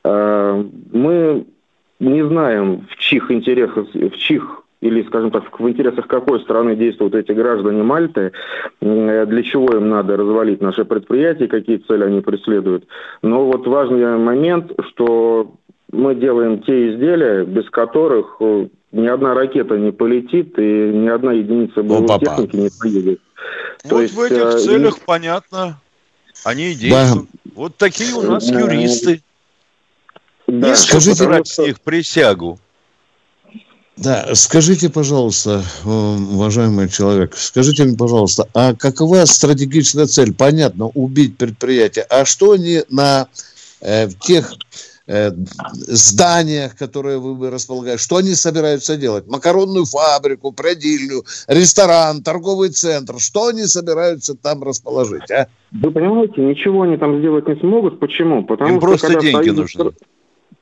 Э, 0.03 0.63
мы 0.91 1.45
не 1.99 2.27
знаем, 2.27 2.87
в 2.89 2.95
чьих 2.97 3.29
интересах, 3.29 3.85
в 3.93 4.17
чьих 4.17 4.64
или, 4.81 5.03
скажем 5.03 5.31
так, 5.31 5.59
в 5.59 5.69
интересах 5.69 6.07
какой 6.07 6.41
страны 6.41 6.75
действуют 6.75 7.15
эти 7.15 7.31
граждане 7.31 7.83
Мальты, 7.83 8.31
для 8.81 9.43
чего 9.43 9.77
им 9.77 9.89
надо 9.89 10.17
развалить 10.17 10.61
наше 10.61 10.85
предприятие, 10.85 11.47
какие 11.47 11.77
цели 11.77 12.03
они 12.03 12.21
преследуют. 12.21 12.85
Но 13.21 13.45
вот 13.45 13.65
важный 13.67 14.17
момент, 14.17 14.71
что 14.89 15.53
мы 15.91 16.15
делаем 16.15 16.61
те 16.61 16.93
изделия, 16.93 17.45
без 17.45 17.69
которых 17.69 18.37
э, 18.39 18.67
ни 18.91 19.07
одна 19.07 19.33
ракета 19.33 19.77
не 19.77 19.91
полетит 19.91 20.57
и 20.57 20.91
ни 20.93 21.07
одна 21.07 21.31
единица 21.33 21.83
боевой 21.83 22.19
техники 22.19 22.55
не 22.55 22.69
поедет. 22.79 23.21
Вот 23.83 23.89
То 23.89 24.01
есть, 24.01 24.13
в 24.13 24.21
этих 24.21 24.37
э, 24.37 24.57
целях, 24.59 24.97
и... 24.97 25.01
понятно, 25.05 25.79
они 26.43 26.71
и 26.71 26.75
действуют. 26.75 27.27
Да. 27.43 27.51
Вот 27.55 27.77
такие 27.77 28.13
у 28.13 28.23
нас 28.23 28.49
юристы. 28.49 29.21
Да. 30.47 30.69
Не 30.69 30.75
скажите, 30.75 31.43
с 31.43 31.57
них 31.59 31.79
присягу. 31.81 32.59
Да, 33.97 34.35
скажите, 34.35 34.89
пожалуйста, 34.89 35.63
уважаемый 35.85 36.89
человек, 36.89 37.35
скажите 37.37 37.85
мне, 37.85 37.97
пожалуйста, 37.97 38.47
а 38.53 38.73
какова 38.73 39.23
стратегическая 39.25 40.05
цель? 40.05 40.33
Понятно, 40.33 40.87
убить 40.87 41.37
предприятие. 41.37 42.05
А 42.09 42.25
что 42.25 42.51
они 42.51 42.81
на 42.89 43.27
э, 43.79 44.09
тех 44.19 44.53
э, 45.07 45.31
зданиях, 45.31 46.75
которые 46.75 47.19
вы 47.19 47.49
располагаете, 47.49 48.03
что 48.03 48.17
они 48.17 48.35
собираются 48.35 48.97
делать? 48.97 49.27
Макаронную 49.27 49.85
фабрику, 49.85 50.51
продильню, 50.51 51.23
ресторан, 51.47 52.21
торговый 52.21 52.71
центр. 52.71 53.17
Что 53.19 53.47
они 53.47 53.65
собираются 53.65 54.35
там 54.35 54.61
расположить, 54.61 55.31
а? 55.31 55.47
Вы 55.71 55.91
понимаете, 55.91 56.41
ничего 56.41 56.81
они 56.81 56.97
там 56.97 57.19
сделать 57.19 57.47
не 57.47 57.55
смогут. 57.55 57.99
Почему? 58.01 58.43
Потому 58.43 58.71
Им 58.71 58.77
что 58.79 58.87
просто 58.87 59.19
деньги 59.21 59.49
стоит... 59.49 59.55
нужны. 59.55 59.91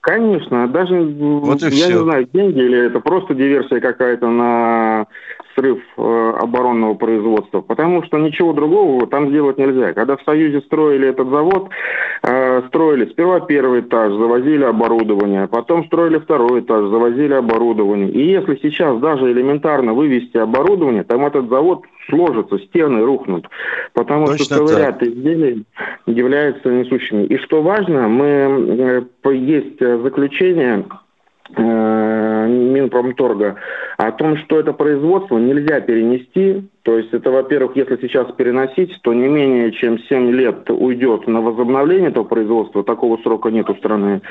Конечно, 0.03 0.67
даже, 0.67 1.01
вот 1.01 1.61
я 1.61 1.69
все. 1.69 1.87
не 1.87 1.97
знаю, 1.97 2.27
деньги 2.33 2.59
или 2.59 2.87
это 2.87 2.99
просто 2.99 3.33
диверсия 3.33 3.79
какая-то 3.79 4.27
на 4.27 5.07
срыв 5.55 5.79
э, 5.97 6.33
оборонного 6.41 6.95
производства, 6.95 7.61
потому 7.61 8.03
что 8.03 8.17
ничего 8.17 8.51
другого 8.51 9.07
там 9.07 9.29
сделать 9.29 9.57
нельзя. 9.57 9.93
Когда 9.93 10.17
в 10.17 10.23
Союзе 10.23 10.59
строили 10.59 11.07
этот 11.07 11.29
завод, 11.29 11.69
э, 12.21 12.63
строили 12.67 13.05
сперва 13.11 13.39
первый 13.39 13.79
этаж, 13.79 14.11
завозили 14.11 14.65
оборудование, 14.65 15.47
потом 15.47 15.85
строили 15.85 16.17
второй 16.17 16.59
этаж, 16.59 16.89
завозили 16.89 17.35
оборудование. 17.35 18.09
И 18.09 18.29
если 18.29 18.59
сейчас 18.61 18.99
даже 18.99 19.31
элементарно 19.31 19.93
вывести 19.93 20.35
оборудование, 20.35 21.03
там 21.03 21.25
этот 21.25 21.47
завод 21.47 21.83
сложится, 22.09 22.57
стены 22.59 23.03
рухнут, 23.03 23.47
потому 23.93 24.27
Точно 24.27 24.45
что 24.45 24.55
целый 24.57 24.77
ряд 24.77 25.01
изделий 25.03 25.65
являются 26.05 26.69
несущими. 26.69 27.25
И 27.25 27.37
что 27.37 27.61
важно, 27.61 28.07
мы 28.07 28.25
э, 28.25 29.33
есть 29.33 29.79
заключение 29.79 30.85
Э, 30.85 31.12
Минпромторга 31.55 33.57
о 33.97 34.11
том, 34.11 34.37
что 34.37 34.59
это 34.59 34.73
производство 34.73 35.37
нельзя 35.37 35.79
перенести. 35.81 36.63
То 36.83 36.97
есть 36.97 37.13
это, 37.13 37.31
во-первых, 37.31 37.75
если 37.75 37.97
сейчас 38.01 38.31
переносить, 38.33 38.99
то 39.01 39.13
не 39.13 39.27
менее 39.27 39.71
чем 39.71 39.99
7 39.99 40.31
лет 40.31 40.69
уйдет 40.69 41.27
на 41.27 41.41
возобновление 41.41 42.09
этого 42.09 42.25
производства, 42.25 42.83
такого 42.83 43.17
срока 43.23 43.49
нет 43.49 43.69
у 43.69 43.75
страны. 43.75 44.21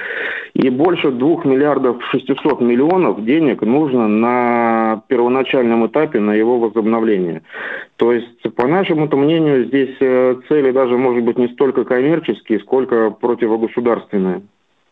И 0.55 0.68
больше 0.68 1.11
2 1.11 1.44
миллиардов 1.44 2.03
600 2.11 2.61
миллионов 2.61 3.25
денег 3.25 3.62
нужно 3.62 4.09
на 4.09 5.03
первоначальном 5.09 5.87
этапе 5.87 6.20
на 6.20 6.33
его 6.33 6.59
возобновление. 6.59 7.42
То 7.96 8.12
есть, 8.12 8.42
по 8.57 8.66
нашему 8.66 9.09
мнению, 9.16 9.66
здесь 9.66 9.96
э, 10.01 10.37
цели 10.48 10.72
даже, 10.72 10.98
может 10.98 11.25
быть, 11.25 11.38
не 11.38 11.48
столько 11.48 11.85
коммерческие, 11.85 12.61
сколько 12.61 13.11
противогосударственные. 13.11 14.42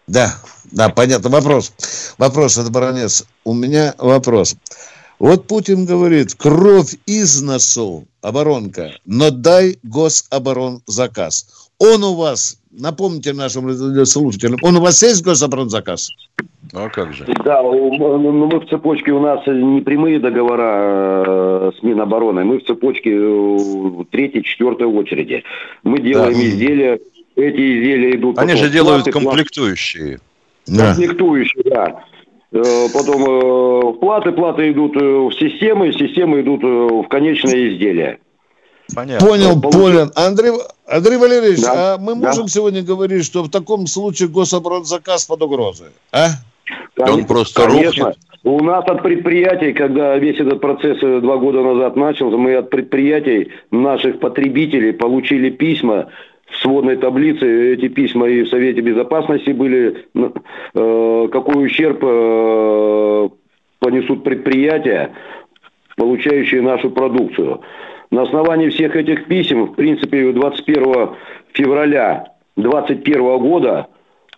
Да, 0.07 0.35
да, 0.73 0.89
понятно. 0.89 1.31
Вопрос. 1.31 1.73
Вопрос 2.19 2.59
от 2.59 2.71
баронец. 2.71 3.25
У 3.45 3.55
меня 3.55 3.95
вопрос. 3.99 4.57
Вот 5.21 5.47
Путин 5.47 5.85
говорит, 5.85 6.35
кровь 6.35 6.97
из 7.07 7.43
носу, 7.43 8.07
оборонка, 8.23 8.93
но 9.05 9.31
дай 9.31 9.77
гособоронзаказ. 9.83 11.69
Он 11.79 12.03
у 12.05 12.15
вас, 12.15 12.59
напомните 12.71 13.35
нашим 13.35 13.71
слушателям, 14.07 14.59
он 14.63 14.77
у 14.77 14.81
вас 14.81 15.03
есть 15.03 15.23
гособоронзаказ? 15.23 16.11
Ну, 16.73 16.85
а 16.85 16.89
как 16.89 17.13
же? 17.13 17.27
Да, 17.45 17.63
ну, 17.63 18.47
мы 18.47 18.61
в 18.61 18.69
цепочке, 18.69 19.13
у 19.13 19.21
нас 19.21 19.47
не 19.47 19.83
прямые 19.83 20.21
договора 20.21 21.25
э, 21.27 21.71
с 21.79 21.83
Минобороны, 21.83 22.45
мы 22.45 22.59
в 22.59 22.65
цепочке 22.65 23.11
э, 23.13 24.05
третьей, 24.11 24.43
четвертой 24.43 24.87
очереди. 24.87 25.43
Мы 25.83 26.01
делаем 26.01 26.35
да. 26.35 26.43
изделия 26.43 27.01
эти 27.37 27.57
изделия 27.57 28.17
идут... 28.17 28.39
Они 28.39 28.55
же 28.55 28.69
делают 28.71 29.05
платы, 29.05 29.13
комплектующие. 29.13 30.21
Да. 30.67 30.95
Комплектующие, 30.95 31.63
да. 31.65 32.05
Э, 32.53 32.63
потом 32.93 33.23
э, 33.23 33.93
платы, 34.01 34.33
платы 34.33 34.73
идут 34.73 34.97
э, 34.97 35.01
в 35.01 35.33
системы, 35.33 35.93
системы 35.93 36.41
идут 36.41 36.63
в 36.63 37.09
конечное 37.09 37.71
изделие. 37.71 38.19
Понятно. 38.93 39.27
Понял, 39.27 39.61
понял. 39.61 40.11
Андрей, 40.17 40.53
Андрей 40.89 41.17
Валерьевич, 41.17 41.63
да, 41.63 41.95
а 41.95 41.99
мы 41.99 42.17
да. 42.17 42.29
можем 42.29 42.49
сегодня 42.49 42.83
говорить, 42.83 43.25
что 43.25 43.45
в 43.45 43.51
таком 43.51 43.87
случае 43.87 44.29
гособоронзаказ 44.29 45.27
под 45.27 45.43
угрозой? 45.43 45.91
А? 46.11 46.31
Конечно, 46.97 47.19
Он 47.19 47.25
просто 47.27 47.63
конечно. 47.63 48.05
рухнет. 48.07 48.19
У 48.43 48.65
нас 48.65 48.85
от 48.89 49.03
предприятий, 49.03 49.73
когда 49.73 50.17
весь 50.17 50.41
этот 50.41 50.61
процесс 50.61 50.99
два 50.99 51.37
года 51.37 51.63
назад 51.63 51.95
начался, 51.95 52.37
мы 52.37 52.57
от 52.57 52.71
предприятий 52.71 53.53
наших 53.71 54.19
потребителей 54.19 54.93
получили 54.93 55.51
письма 55.51 56.09
в 56.51 56.57
сводной 56.57 56.97
таблице 56.97 57.75
эти 57.75 57.89
письма 57.89 58.29
и 58.29 58.43
в 58.43 58.49
Совете 58.49 58.81
Безопасности 58.81 59.51
были, 59.51 60.05
э, 60.15 61.29
какой 61.31 61.65
ущерб 61.65 61.99
э, 62.03 63.29
понесут 63.79 64.25
предприятия, 64.25 65.13
получающие 65.97 66.61
нашу 66.61 66.91
продукцию. 66.91 67.61
На 68.11 68.23
основании 68.23 68.69
всех 68.71 68.97
этих 68.97 69.27
писем, 69.27 69.67
в 69.67 69.75
принципе, 69.75 70.33
21 70.33 71.11
февраля 71.53 72.33
2021 72.57 73.39
года 73.39 73.87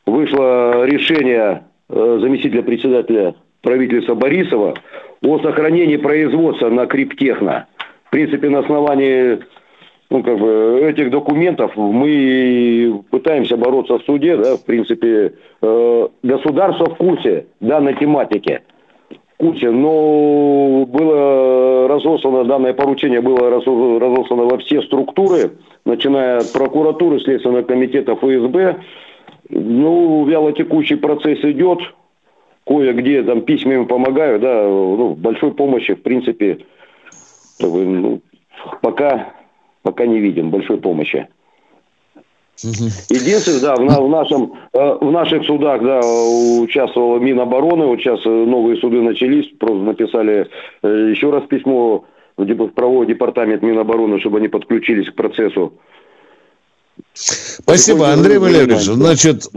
вышло 0.05 0.85
решение 0.85 1.64
э, 1.88 2.18
заместителя 2.20 2.62
председателя 2.62 3.35
правительства 3.62 4.14
Борисова 4.14 4.75
о 5.22 5.38
сохранении 5.38 5.96
производства 5.96 6.68
на 6.68 6.87
Криптехно. 6.87 7.66
В 8.05 8.11
принципе, 8.11 8.51
на 8.51 8.59
основании 8.59 9.38
ну, 10.12 10.22
как 10.22 10.38
бы, 10.38 10.81
этих 10.83 11.11
документов 11.11 11.72
мы 11.75 13.03
пытаемся 13.11 13.57
бороться 13.57 13.98
в 13.98 14.03
суде, 14.03 14.37
да, 14.37 14.57
в 14.57 14.64
принципе, 14.66 15.33
э, 15.62 16.09
государство 16.22 16.90
в 16.90 16.96
курсе 16.96 17.46
данной 17.61 17.94
тематики, 17.94 18.61
в 19.09 19.37
курсе, 19.38 19.70
но 19.70 20.85
было 20.87 21.88
разослано, 21.88 22.44
данное 22.44 22.75
поручение 22.75 23.22
было 23.22 23.48
разослано 23.48 24.44
во 24.44 24.59
все 24.59 24.83
структуры, 24.83 25.53
начиная 25.87 26.40
от 26.40 26.53
прокуратуры, 26.53 27.18
Следственного 27.20 27.62
комитета 27.62 28.14
ФСБ, 28.14 28.77
ну, 29.48 30.27
вялотекущий 30.27 30.98
процесс 30.98 31.38
идет, 31.42 31.79
кое-где 32.66 33.22
там 33.22 33.40
письмами 33.40 33.87
помогаю, 33.87 34.38
да, 34.40 34.64
ну, 34.64 35.14
большой 35.14 35.53
помощи, 35.53 35.94
в 35.94 36.03
принципе, 36.03 36.59
ну, 37.61 38.20
пока 38.83 39.33
пока 39.83 40.07
не 40.07 40.21
видим 40.21 40.51
большой 40.51 40.79
помощи. 40.79 41.29
Единственное, 42.62 43.61
да, 43.61 43.77
в, 43.77 44.07
в, 44.07 44.09
нашем, 44.09 44.53
э, 44.73 44.99
в 45.01 45.11
наших 45.11 45.45
судах, 45.45 45.83
да, 45.83 46.01
участвовала 46.01 47.18
Минобороны, 47.18 47.87
вот 47.87 47.99
сейчас 47.99 48.21
э, 48.25 48.29
новые 48.29 48.77
суды 48.77 49.01
начались, 49.01 49.47
просто 49.59 49.79
написали 49.79 50.49
э, 50.83 51.11
еще 51.11 51.31
раз 51.31 51.45
письмо 51.49 52.05
в 52.37 52.68
правовой 52.68 53.07
департамент 53.07 53.62
Минобороны, 53.62 54.21
чтобы 54.21 54.38
они 54.38 54.49
подключились 54.49 55.11
к 55.11 55.14
процессу. 55.14 55.73
Спасибо, 57.14 58.11
Андрей 58.11 58.38
Валерьевич. 58.38 58.83
Значит, 58.83 59.49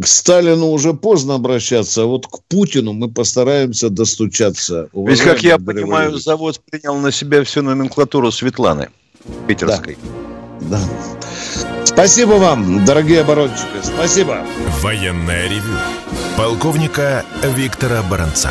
к 0.00 0.06
Сталину 0.06 0.68
уже 0.68 0.94
поздно 0.94 1.34
обращаться, 1.34 2.02
а 2.02 2.06
вот 2.06 2.26
к 2.26 2.40
Путину 2.48 2.92
мы 2.92 3.10
постараемся 3.10 3.90
достучаться. 3.90 4.88
Ведь, 4.92 5.20
как 5.20 5.42
я 5.42 5.56
Андрей 5.56 5.82
понимаю, 5.82 6.04
Валерьевич. 6.04 6.24
завод 6.24 6.60
принял 6.70 6.96
на 6.96 7.12
себя 7.12 7.44
всю 7.44 7.62
номенклатуру 7.62 8.30
Светланы 8.30 8.90
Питерской. 9.46 9.98
Да. 10.62 10.78
да. 10.78 11.84
Спасибо 11.84 12.32
вам, 12.32 12.84
дорогие 12.84 13.20
оборонщики. 13.20 13.82
Спасибо. 13.82 14.44
Военная 14.80 15.48
ревю. 15.48 15.78
Полковника 16.36 17.24
Виктора 17.42 18.02
Баранца. 18.02 18.50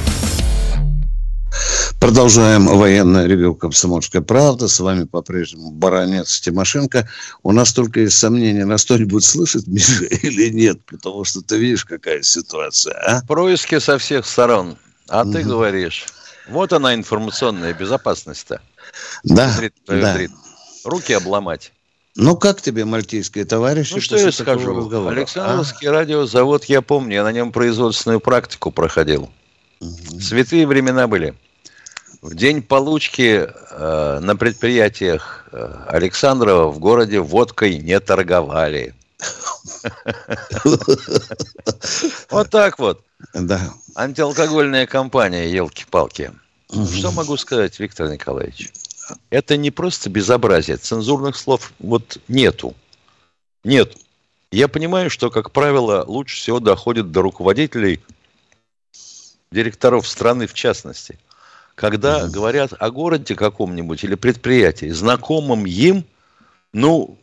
Продолжаем 2.01 2.65
военное 2.65 3.27
ревю 3.27 3.53
«Комсомольская 3.53 4.23
правда». 4.23 4.67
С 4.67 4.79
вами 4.79 5.03
по-прежнему 5.03 5.69
баронец 5.69 6.39
Тимошенко. 6.39 7.07
У 7.43 7.51
нас 7.51 7.73
только 7.73 7.99
есть 7.99 8.17
сомнения, 8.17 8.65
нас 8.65 8.85
кто-нибудь 8.85 9.23
слышит, 9.23 9.67
Миша, 9.67 10.05
или 10.05 10.49
нет, 10.49 10.79
потому 10.87 11.23
что 11.25 11.41
ты 11.41 11.59
видишь, 11.59 11.85
какая 11.85 12.23
ситуация, 12.23 12.95
а? 13.05 13.21
Происки 13.27 13.77
со 13.77 13.99
всех 13.99 14.25
сторон. 14.25 14.77
А 15.09 15.21
угу. 15.21 15.31
ты 15.31 15.43
говоришь, 15.43 16.07
вот 16.49 16.73
она 16.73 16.95
информационная 16.95 17.75
безопасность-то. 17.75 18.61
Да, 19.23 19.55
да. 19.85 20.17
Руки 20.83 21.13
обломать. 21.13 21.71
Ну, 22.15 22.35
как 22.35 22.63
тебе, 22.63 22.83
мальтийские 22.83 23.45
товарищи? 23.45 23.93
Ну, 23.93 24.01
что 24.01 24.17
я 24.17 24.31
скажу? 24.31 24.75
Разговора? 24.75 25.13
Александровский 25.13 25.87
а? 25.87 25.91
радиозавод, 25.91 26.65
я 26.65 26.81
помню, 26.81 27.17
я 27.17 27.23
на 27.23 27.31
нем 27.31 27.51
производственную 27.51 28.19
практику 28.19 28.71
проходил. 28.71 29.29
Угу. 29.81 30.19
Святые 30.19 30.65
времена 30.65 31.07
были. 31.07 31.35
В 32.21 32.35
день 32.35 32.61
получки 32.61 33.47
э, 33.47 34.19
на 34.21 34.35
предприятиях 34.35 35.47
э, 35.51 35.85
Александрова 35.87 36.71
в 36.71 36.77
городе 36.77 37.19
водкой 37.19 37.79
не 37.79 37.99
торговали. 37.99 38.93
Вот 42.29 42.49
так 42.49 42.79
вот. 42.79 43.03
Да. 43.33 43.59
Антиалкогольная 43.95 44.87
компания, 44.87 45.51
елки-палки. 45.51 46.31
Что 46.69 47.11
могу 47.11 47.37
сказать, 47.37 47.79
Виктор 47.79 48.09
Николаевич? 48.09 48.71
Это 49.29 49.57
не 49.57 49.69
просто 49.71 50.09
безобразие. 50.09 50.77
Цензурных 50.77 51.35
слов 51.35 51.73
вот 51.79 52.17
нету. 52.27 52.73
Нет. 53.63 53.97
Я 54.51 54.67
понимаю, 54.67 55.09
что, 55.09 55.29
как 55.29 55.51
правило, 55.51 56.03
лучше 56.07 56.37
всего 56.37 56.59
доходит 56.59 57.11
до 57.11 57.21
руководителей, 57.21 57.99
директоров 59.51 60.07
страны 60.07 60.47
в 60.47 60.53
частности– 60.53 61.17
когда 61.81 62.25
угу. 62.25 62.31
говорят 62.31 62.73
о 62.77 62.91
городе 62.91 63.35
каком-нибудь 63.35 64.03
или 64.03 64.13
предприятии, 64.13 64.91
знакомым 64.91 65.65
им, 65.65 66.05
ну, 66.73 67.17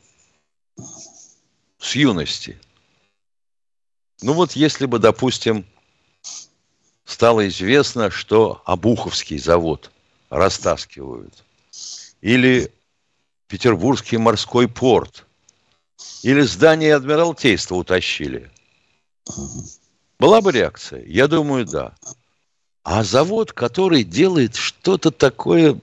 с 1.79 1.95
юности. 1.95 2.59
Ну 4.21 4.33
вот 4.33 4.53
если 4.57 4.87
бы, 4.87 4.99
допустим, 4.99 5.65
стало 7.05 7.47
известно, 7.47 8.11
что 8.11 8.61
Обуховский 8.65 9.39
завод 9.39 9.93
растаскивают, 10.29 11.45
или 12.21 12.73
Петербургский 13.47 14.17
морской 14.17 14.67
порт, 14.67 15.25
или 16.25 16.41
здание 16.41 16.97
Адмиралтейства 16.97 17.77
утащили. 17.77 18.51
Была 20.19 20.41
бы 20.41 20.51
реакция? 20.51 21.05
Я 21.05 21.29
думаю, 21.29 21.65
да. 21.65 21.95
А 22.91 23.05
завод, 23.05 23.53
который 23.53 24.03
делает 24.03 24.57
что-то 24.57 25.11
такое 25.11 25.79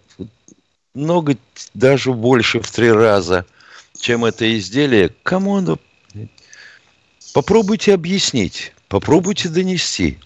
много, 0.96 1.38
даже 1.76 2.12
больше 2.14 2.60
в 2.62 2.72
три 2.72 2.92
раза, 2.92 3.46
чем 4.00 4.26
это 4.26 4.58
изделие, 4.58 5.14
кому 5.22 5.58
оно... 5.58 5.78
Попробуйте 7.32 7.94
объяснить, 7.94 8.74
попробуйте 8.88 9.50
донести. 9.50 10.18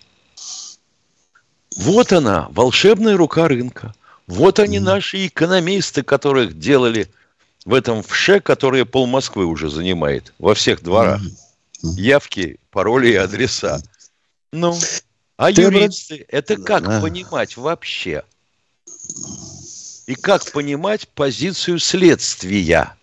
Вот 1.76 2.14
она, 2.14 2.48
волшебная 2.52 3.18
рука 3.18 3.50
рынка. 3.50 3.94
Вот 4.26 4.60
они, 4.60 4.80
наши 4.80 5.28
экономисты, 5.28 6.02
которых 6.02 6.58
делали 6.58 7.12
в 7.66 7.74
этом 7.74 8.04
вше, 8.04 8.40
которое 8.40 8.86
пол 8.86 9.06
Москвы 9.06 9.44
уже 9.44 9.70
занимает 9.70 10.34
во 10.40 10.56
всех 10.56 10.82
дворах. 10.82 11.20
Явки, 11.82 12.58
пароли 12.72 13.10
и 13.10 13.16
адреса. 13.16 13.82
Ну, 14.54 14.80
а 15.40 15.54
Ты 15.54 15.62
юристы, 15.62 16.26
это 16.28 16.58
как 16.58 16.86
а. 16.86 17.00
понимать 17.00 17.56
вообще? 17.56 18.24
И 20.06 20.16
как 20.16 20.52
понимать 20.52 21.08
позицию 21.08 21.80
следствия? 21.80 22.98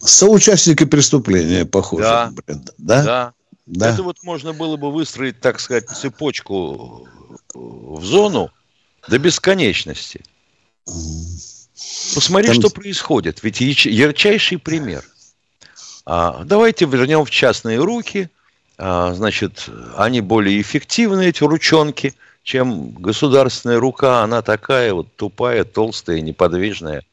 Соучастники 0.00 0.86
преступления, 0.86 1.66
похоже. 1.66 2.04
Да, 2.04 2.32
да? 2.46 3.04
да. 3.04 3.32
да. 3.66 3.92
Это 3.92 4.02
вот 4.02 4.22
можно 4.22 4.54
было 4.54 4.78
бы 4.78 4.90
выстроить, 4.90 5.38
так 5.38 5.60
сказать, 5.60 5.90
цепочку 5.90 7.06
в 7.52 8.02
зону 8.02 8.50
до 9.06 9.18
бесконечности. 9.18 10.22
Посмотри, 10.86 12.52
Там... 12.52 12.56
что 12.56 12.70
происходит. 12.70 13.42
Ведь 13.42 13.60
ярчайший 13.60 14.56
пример. 14.56 15.04
А, 16.06 16.42
давайте 16.44 16.86
вернем 16.86 17.22
в 17.22 17.30
частные 17.30 17.80
руки– 17.80 18.30
значит, 18.76 19.68
они 19.96 20.20
более 20.20 20.60
эффективны, 20.60 21.26
эти 21.26 21.44
ручонки, 21.44 22.14
чем 22.42 22.90
государственная 22.90 23.78
рука. 23.78 24.22
Она 24.22 24.42
такая 24.42 24.92
вот 24.92 25.14
тупая, 25.16 25.64
толстая, 25.64 26.20
неподвижная. 26.20 27.04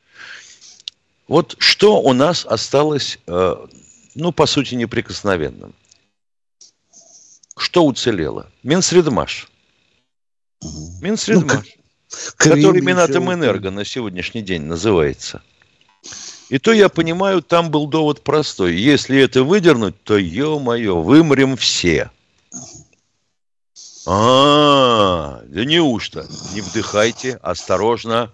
Вот 1.28 1.56
что 1.60 2.02
у 2.02 2.14
нас 2.14 2.46
осталось, 2.46 3.20
э, 3.28 3.56
ну, 4.16 4.32
по 4.32 4.46
сути, 4.46 4.76
неприкосновенным? 4.76 5.74
Что 7.58 7.86
уцелело? 7.86 8.48
Минсредмаш. 8.64 9.48
Минсредмаш, 11.02 11.66
ну, 11.66 12.18
который 12.38 12.82
Минатомэнерго 12.82 13.72
на 13.72 13.86
сегодняшний 13.86 14.42
день 14.42 14.64
называется– 14.64 15.42
и 16.52 16.60
то 16.60 16.74
я 16.74 16.90
понимаю, 16.90 17.42
там 17.42 17.72
был 17.72 17.88
довод 17.88 18.24
простой. 18.24 18.76
Если 18.76 19.18
это 19.22 19.42
выдернуть, 19.42 19.96
то, 20.04 20.18
ё-моё, 20.18 20.98
вымрем 21.00 21.56
все. 21.56 22.12
А, 24.06 25.42
да 25.46 25.64
неужто? 25.64 26.28
Не 26.54 26.60
вдыхайте, 26.60 27.40
осторожно. 27.42 28.34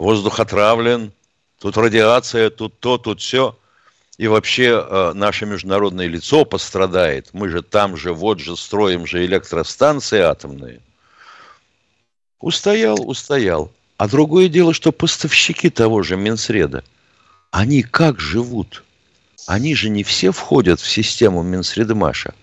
Воздух 0.00 0.40
отравлен. 0.40 1.12
Тут 1.60 1.76
радиация, 1.76 2.50
тут 2.50 2.76
то, 2.80 2.98
тут 2.98 3.20
все. 3.20 3.56
И 4.18 4.26
вообще 4.26 4.84
э, 4.84 5.12
наше 5.14 5.46
международное 5.46 6.08
лицо 6.08 6.44
пострадает. 6.44 7.28
Мы 7.34 7.50
же 7.50 7.62
там 7.62 7.96
же, 7.96 8.12
вот 8.12 8.40
же, 8.40 8.56
строим 8.56 9.06
же 9.06 9.24
электростанции 9.24 10.18
атомные. 10.18 10.80
Устоял, 12.40 12.98
устоял. 13.08 13.70
А 13.96 14.08
другое 14.08 14.48
дело, 14.48 14.74
что 14.74 14.90
поставщики 14.90 15.70
того 15.70 16.02
же 16.02 16.16
Минсреда– 16.16 16.82
они 17.54 17.82
как 17.82 18.18
живут? 18.18 18.82
Они 19.46 19.76
же 19.76 19.88
не 19.88 20.02
все 20.02 20.32
входят 20.32 20.80
в 20.80 20.90
систему 20.90 21.44
Минсредмаша. 21.44 22.34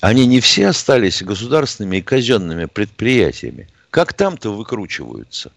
Они 0.00 0.24
не 0.24 0.38
все 0.38 0.68
остались 0.68 1.20
государственными 1.20 1.96
и 1.96 2.02
казенными 2.02 2.66
предприятиями. 2.66 3.68
Как 3.90 4.12
там-то 4.12 4.54
выкручиваются? 4.54 5.50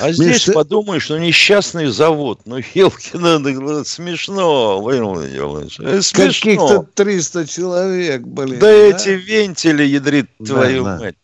А 0.00 0.10
здесь 0.10 0.48
Миш, 0.48 0.54
подумаешь, 0.54 1.04
что 1.04 1.18
несчастный 1.18 1.86
завод. 1.86 2.40
Ну, 2.46 2.60
Хелкина, 2.60 3.38
ну, 3.38 3.84
смешно, 3.84 4.80
Владимир 4.80 6.02
Каких-то 6.12 6.84
300 6.94 7.46
человек, 7.46 8.22
блин. 8.22 8.58
Да, 8.58 8.66
да? 8.66 8.72
эти 8.72 9.10
вентили, 9.10 9.84
ядрит 9.84 10.26
да, 10.40 10.46
твою 10.46 10.82
да. 10.82 10.98
мать. 10.98 11.14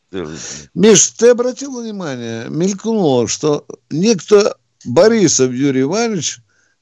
Миш, 0.72 1.08
ты 1.08 1.30
обратил 1.30 1.80
внимание, 1.82 2.46
мелькнуло, 2.48 3.26
что 3.26 3.66
некто 3.90 4.56
Борисов 4.86 5.52
Юрий 5.52 5.82
Иванович 5.82 6.40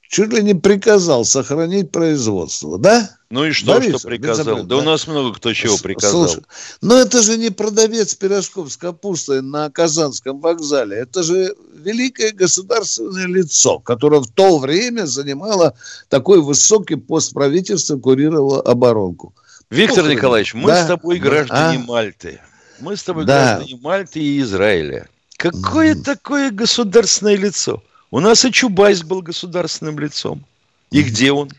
чуть 0.09 0.33
ли 0.33 0.43
не 0.43 0.55
приказал 0.55 1.25
сохранить 1.25 1.91
производство, 1.91 2.79
да? 2.79 3.11
Ну 3.31 3.47
и 3.47 3.51
что, 3.51 3.73
Борисов, 3.73 4.01
что 4.01 4.09
приказал? 4.09 4.57
Да, 4.59 4.63
да 4.63 4.77
у 4.77 4.83
нас 4.83 5.09
много 5.09 5.35
кто 5.35 5.53
чего 5.53 5.77
приказал. 5.77 6.29
Слушай, 6.29 6.45
но 6.81 6.99
это 6.99 7.21
же 7.21 7.37
не 7.37 7.51
продавец 7.51 8.15
пирожков 8.15 8.71
с 8.71 8.77
капустой 8.77 9.43
на 9.43 9.71
Казанском 9.71 10.41
вокзале. 10.41 10.99
Это 10.99 11.25
же 11.25 11.57
великое 11.75 12.31
государственное 12.31 13.27
лицо, 13.27 13.81
которое 13.81 14.21
в 14.21 14.31
то 14.31 14.59
время 14.59 15.07
занимало 15.07 15.75
такой 16.09 16.41
высокий 16.41 16.97
пост 16.97 17.33
правительства, 17.33 17.99
курировало 17.99 18.61
оборонку. 18.61 19.35
Виктор 19.71 20.05
Ох, 20.05 20.11
Николаевич, 20.11 20.55
мы 20.55 20.69
да? 20.69 20.85
с 20.85 20.87
тобой 20.87 21.19
граждане 21.19 21.79
а? 21.79 21.87
Мальты. 21.87 22.41
Мы 22.79 22.97
с 22.97 23.03
тобой 23.03 23.25
да. 23.25 23.57
граждане 23.57 23.81
Мальты 23.83 24.21
и 24.21 24.41
Израиля. 24.41 25.09
Какое 25.37 25.95
mm. 25.95 26.03
такое 26.03 26.51
государственное 26.53 27.37
лицо? 27.37 27.83
У 28.15 28.21
нас 28.21 28.45
и 28.45 28.53
Чубайс 28.53 29.03
был 29.03 29.23
государственным 29.23 29.99
лицом. 29.99 30.47
И 30.93 31.03
где 31.03 31.33
он? 31.33 31.51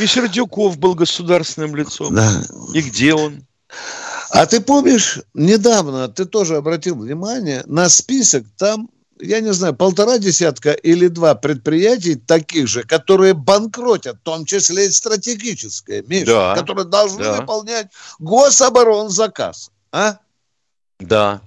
И 0.00 0.04
Сердюков 0.04 0.78
был 0.78 0.96
государственным 0.96 1.76
лицом. 1.76 2.12
Да. 2.12 2.42
И 2.74 2.80
где 2.80 3.14
он? 3.14 3.46
А 4.30 4.46
ты 4.46 4.60
помнишь, 4.60 5.20
недавно 5.32 6.08
ты 6.08 6.24
тоже 6.24 6.56
обратил 6.56 6.96
внимание 6.96 7.62
на 7.66 7.88
список, 7.88 8.46
там, 8.58 8.90
я 9.20 9.38
не 9.38 9.52
знаю, 9.52 9.76
полтора 9.76 10.18
десятка 10.18 10.72
или 10.72 11.06
два 11.06 11.36
предприятий 11.36 12.16
таких 12.16 12.66
же, 12.66 12.82
которые 12.82 13.34
банкротят, 13.34 14.16
в 14.16 14.22
том 14.24 14.44
числе 14.44 14.88
и 14.88 14.90
стратегическое, 14.90 16.02
Миша, 16.02 16.26
да. 16.26 16.56
которые 16.56 16.84
должны 16.84 17.22
да. 17.22 17.40
выполнять 17.40 17.92
гособоронзаказ. 18.18 19.70
А? 19.92 20.18
Да. 20.98 21.42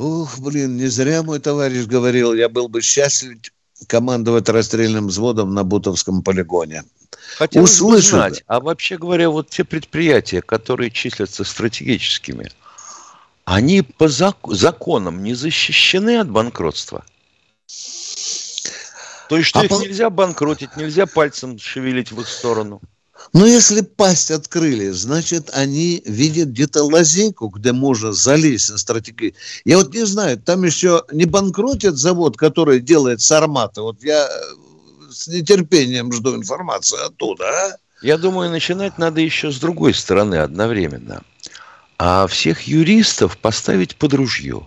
Ух, 0.00 0.38
блин, 0.38 0.78
не 0.78 0.86
зря 0.86 1.22
мой 1.22 1.40
товарищ 1.40 1.84
говорил, 1.84 2.32
я 2.32 2.48
был 2.48 2.68
бы 2.68 2.80
счастлив 2.80 3.38
командовать 3.86 4.48
расстрельным 4.48 5.08
взводом 5.08 5.52
на 5.52 5.62
Бутовском 5.62 6.22
полигоне. 6.22 6.84
Хотелось 7.36 7.76
знать, 7.76 8.42
а 8.46 8.60
вообще 8.60 8.96
говоря, 8.96 9.28
вот 9.28 9.50
те 9.50 9.62
предприятия, 9.62 10.40
которые 10.40 10.90
числятся 10.90 11.44
стратегическими, 11.44 12.50
они 13.44 13.82
по 13.82 14.04
зак- 14.04 14.54
законам 14.54 15.22
не 15.22 15.34
защищены 15.34 16.18
от 16.18 16.30
банкротства? 16.30 17.04
То 19.28 19.36
есть, 19.36 19.48
что 19.48 19.60
а 19.60 19.64
их 19.64 19.68
по... 19.68 19.82
нельзя 19.82 20.08
банкротить, 20.08 20.78
нельзя 20.78 21.04
пальцем 21.04 21.58
шевелить 21.58 22.10
в 22.10 22.18
их 22.22 22.28
сторону? 22.28 22.80
Но 23.32 23.46
если 23.46 23.82
пасть 23.82 24.30
открыли, 24.32 24.90
значит, 24.90 25.50
они 25.52 26.02
видят 26.04 26.48
где-то 26.48 26.82
лазейку, 26.82 27.48
где 27.48 27.72
можно 27.72 28.12
залезть 28.12 28.70
на 28.70 28.78
стратегию. 28.78 29.34
Я 29.64 29.78
вот 29.78 29.94
не 29.94 30.04
знаю, 30.04 30.38
там 30.38 30.64
еще 30.64 31.04
не 31.12 31.26
банкротит 31.26 31.96
завод, 31.96 32.36
который 32.36 32.80
делает 32.80 33.20
сарматы. 33.20 33.82
Вот 33.82 34.02
я 34.02 34.26
э, 34.26 35.10
с 35.10 35.28
нетерпением 35.28 36.12
жду 36.12 36.34
информации 36.34 36.98
оттуда, 37.06 37.44
а? 37.44 37.76
Я 38.02 38.18
думаю, 38.18 38.50
начинать 38.50 38.98
надо 38.98 39.20
еще 39.20 39.52
с 39.52 39.58
другой 39.58 39.94
стороны 39.94 40.36
одновременно. 40.36 41.22
А 41.98 42.26
всех 42.26 42.62
юристов 42.62 43.38
поставить 43.38 43.94
под 43.96 44.14
ружье. 44.14 44.66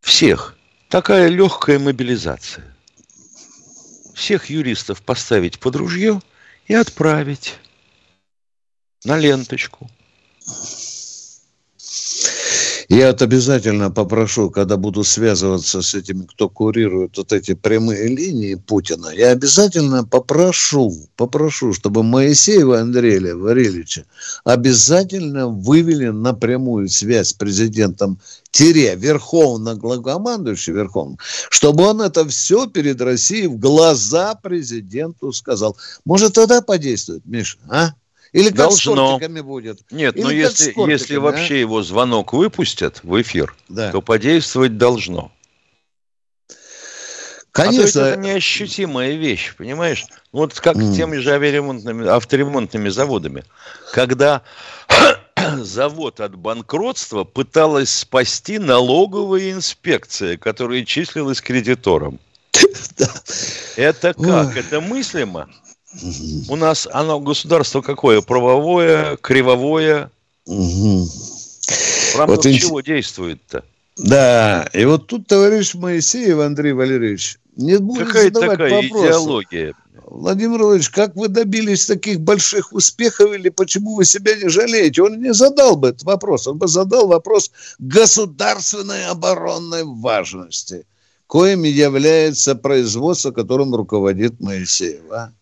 Всех. 0.00 0.56
Такая 0.90 1.28
легкая 1.28 1.78
мобилизация 1.78 2.74
всех 4.14 4.48
юристов 4.48 5.02
поставить 5.02 5.58
под 5.58 5.76
ружье 5.76 6.20
и 6.66 6.74
отправить 6.74 7.54
на 9.04 9.18
ленточку. 9.18 9.90
Я 12.88 13.08
вот 13.08 13.22
обязательно 13.22 13.90
попрошу, 13.90 14.50
когда 14.50 14.76
буду 14.76 15.04
связываться 15.04 15.80
с 15.80 15.94
этими, 15.94 16.26
кто 16.26 16.50
курирует 16.50 17.16
вот 17.16 17.32
эти 17.32 17.54
прямые 17.54 18.08
линии 18.08 18.56
Путина, 18.56 19.08
я 19.08 19.30
обязательно 19.30 20.04
попрошу, 20.04 20.94
попрошу, 21.16 21.72
чтобы 21.72 22.02
Моисеева 22.02 22.80
Андрея 22.80 23.34
Варильевича 23.34 24.04
обязательно 24.44 25.48
вывели 25.48 26.08
на 26.08 26.34
прямую 26.34 26.88
связь 26.88 27.28
с 27.28 27.32
президентом 27.32 28.20
тире 28.54 28.94
верховно 28.94 29.74
главнокомандующий 29.74 30.72
верховно, 30.72 31.18
чтобы 31.50 31.84
он 31.84 32.00
это 32.00 32.26
все 32.28 32.66
перед 32.66 33.00
Россией 33.00 33.48
в 33.48 33.58
глаза 33.58 34.34
президенту 34.36 35.32
сказал. 35.32 35.76
Может, 36.04 36.34
тогда 36.34 36.62
подействует, 36.62 37.26
Миша, 37.26 37.58
а? 37.68 37.90
Или 38.32 38.48
как 38.48 38.56
Должно. 38.56 39.20
с 39.20 39.42
будет? 39.42 39.80
Нет, 39.92 40.16
Или 40.16 40.22
но 40.24 40.30
если, 40.30 40.74
если 40.90 41.16
вообще 41.16 41.60
его 41.60 41.84
звонок 41.84 42.32
выпустят 42.32 43.00
в 43.04 43.20
эфир, 43.20 43.54
да. 43.68 43.92
то 43.92 44.02
подействовать 44.02 44.76
должно. 44.76 45.30
Конечно. 47.52 48.00
А 48.00 48.04
то 48.04 48.10
это 48.10 48.20
неощутимая 48.20 49.12
вещь, 49.14 49.54
понимаешь? 49.56 50.06
Вот 50.32 50.58
как 50.58 50.76
mm. 50.76 50.82
с 50.82 50.96
теми 50.96 51.16
же 51.18 51.30
авиаремонтными, 51.30 52.08
авторемонтными 52.08 52.88
заводами. 52.88 53.44
Когда 53.92 54.42
завод 55.64 56.20
от 56.20 56.36
банкротства 56.36 57.24
пыталась 57.24 57.90
спасти 57.90 58.58
налоговая 58.58 59.52
инспекция, 59.52 60.36
которая 60.36 60.84
числилась 60.84 61.40
кредитором. 61.40 62.18
Это 63.76 64.14
как? 64.14 64.56
Это 64.56 64.80
мыслимо? 64.80 65.48
У 66.48 66.56
нас 66.56 66.88
оно 66.92 67.20
государство 67.20 67.80
какое? 67.80 68.20
Правовое, 68.20 69.16
кривовое? 69.16 70.10
В 70.46 72.16
рамках 72.16 72.36
вот 72.36 72.42
чего 72.42 72.80
действует-то? 72.80 73.64
Да, 73.96 74.68
и 74.72 74.84
вот 74.84 75.06
тут 75.06 75.28
товарищ 75.28 75.74
Моисеев 75.74 76.38
Андрей 76.40 76.72
Валерьевич 76.72 77.38
не 77.56 77.78
будет 77.78 78.08
Какая 78.08 78.24
задавать 78.24 78.58
такая 78.58 78.82
вопросы. 78.82 79.06
идеология? 79.06 79.74
Владимир 79.94 80.58
Владимирович, 80.58 80.90
как 80.90 81.14
вы 81.14 81.28
добились 81.28 81.86
таких 81.86 82.20
больших 82.20 82.72
успехов 82.72 83.32
или 83.32 83.48
почему 83.48 83.94
вы 83.94 84.04
себя 84.04 84.34
не 84.34 84.48
жалеете? 84.48 85.02
Он 85.02 85.20
не 85.22 85.32
задал 85.32 85.76
бы 85.76 85.88
этот 85.88 86.02
вопрос. 86.02 86.48
Он 86.48 86.58
бы 86.58 86.66
задал 86.66 87.06
вопрос 87.06 87.52
государственной 87.78 89.06
оборонной 89.06 89.84
важности, 89.84 90.84
коим 91.28 91.62
является 91.62 92.56
производство, 92.56 93.30
которым 93.30 93.72
руководит 93.74 94.40
Моисеев. 94.40 95.02
А? 95.12 95.32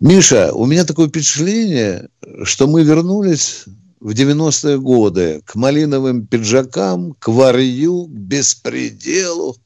Миша, 0.00 0.52
у 0.52 0.66
меня 0.66 0.84
такое 0.84 1.08
впечатление, 1.08 2.08
что 2.42 2.66
мы 2.66 2.82
вернулись 2.82 3.64
в 4.00 4.10
90-е 4.10 4.78
годы 4.80 5.42
к 5.44 5.54
малиновым 5.54 6.26
пиджакам, 6.26 7.14
к 7.18 7.28
варью, 7.28 8.06
к 8.06 8.10
беспределу. 8.10 9.56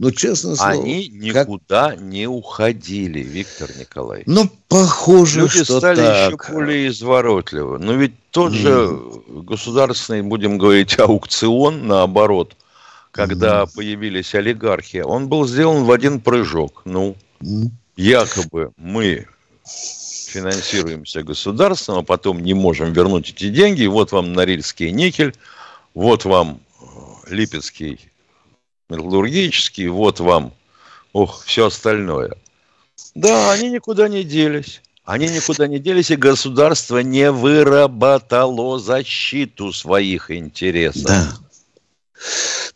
Ну, 0.00 0.10
честно 0.12 0.56
слово. 0.56 0.72
Они 0.72 1.08
никуда 1.08 1.90
как... 1.90 2.00
не 2.00 2.26
уходили, 2.26 3.18
Виктор 3.18 3.68
Николаевич. 3.78 4.26
Ну, 4.26 4.50
похоже, 4.66 5.40
Люди 5.40 5.62
что 5.62 5.76
стали 5.78 5.96
так. 5.96 6.32
еще 6.32 6.52
более 6.54 6.88
изворотливы. 6.88 7.78
Но 7.78 7.92
ведь 7.92 8.14
тот 8.30 8.52
mm. 8.52 8.56
же 8.56 9.42
государственный, 9.42 10.22
будем 10.22 10.56
говорить, 10.56 10.98
аукцион, 10.98 11.86
наоборот, 11.86 12.56
когда 13.10 13.64
mm. 13.64 13.74
появились 13.76 14.34
олигархи, 14.34 15.02
он 15.04 15.28
был 15.28 15.46
сделан 15.46 15.84
в 15.84 15.90
один 15.90 16.20
прыжок. 16.20 16.80
Ну, 16.86 17.14
mm. 17.42 17.68
якобы 17.96 18.72
мы 18.78 19.26
финансируемся 19.66 21.22
государством, 21.22 21.98
а 21.98 22.02
потом 22.02 22.40
не 22.40 22.54
можем 22.54 22.94
вернуть 22.94 23.34
эти 23.36 23.50
деньги. 23.50 23.84
Вот 23.84 24.12
вам 24.12 24.32
Норильский 24.32 24.92
никель, 24.92 25.34
вот 25.92 26.24
вам 26.24 26.58
э, 26.80 26.84
Липецкий 27.34 28.09
металлургический, 28.90 29.88
вот 29.88 30.20
вам, 30.20 30.52
ох, 31.12 31.44
все 31.44 31.66
остальное. 31.66 32.32
Да, 33.14 33.52
они 33.52 33.70
никуда 33.70 34.08
не 34.08 34.24
делись. 34.24 34.82
Они 35.04 35.26
никуда 35.28 35.66
не 35.66 35.78
делись, 35.78 36.10
и 36.10 36.16
государство 36.16 36.98
не 36.98 37.32
выработало 37.32 38.78
защиту 38.78 39.72
своих 39.72 40.30
интересов. 40.30 41.02
Да. 41.02 41.32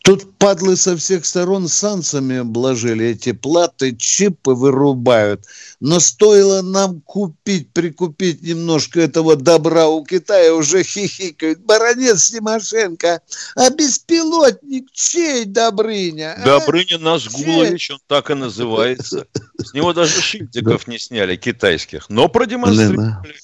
Тут 0.05 0.37
падлы 0.37 0.77
со 0.77 0.99
всех 0.99 1.25
сторон 1.25 1.67
санкциями 1.67 2.37
обложили, 2.37 3.07
эти 3.07 3.33
платы, 3.33 3.97
чипы 3.97 4.51
вырубают. 4.51 5.47
Но 5.81 5.99
стоило 5.99 6.61
нам 6.61 7.01
купить, 7.01 7.71
прикупить 7.71 8.43
немножко 8.43 9.01
этого 9.01 9.35
добра 9.35 9.89
у 9.89 10.05
Китая, 10.05 10.53
уже 10.55 10.83
хихикают. 10.83 11.61
Баронец 11.61 12.29
Тимошенко, 12.31 13.23
а 13.57 13.71
беспилотник 13.71 14.93
чей 14.93 15.47
Добрыня? 15.47 16.35
А? 16.35 16.45
Добрыня 16.45 16.99
Назгулович, 16.99 17.93
он 17.93 17.99
так 18.07 18.31
и 18.31 18.35
называется. 18.35 19.27
С 19.57 19.73
него 19.73 19.95
даже 19.95 20.21
шильдиков 20.21 20.87
не 20.87 20.99
сняли, 20.99 21.37
китайских, 21.37 22.11
но 22.11 22.29
продемонстрировали. 22.29 23.37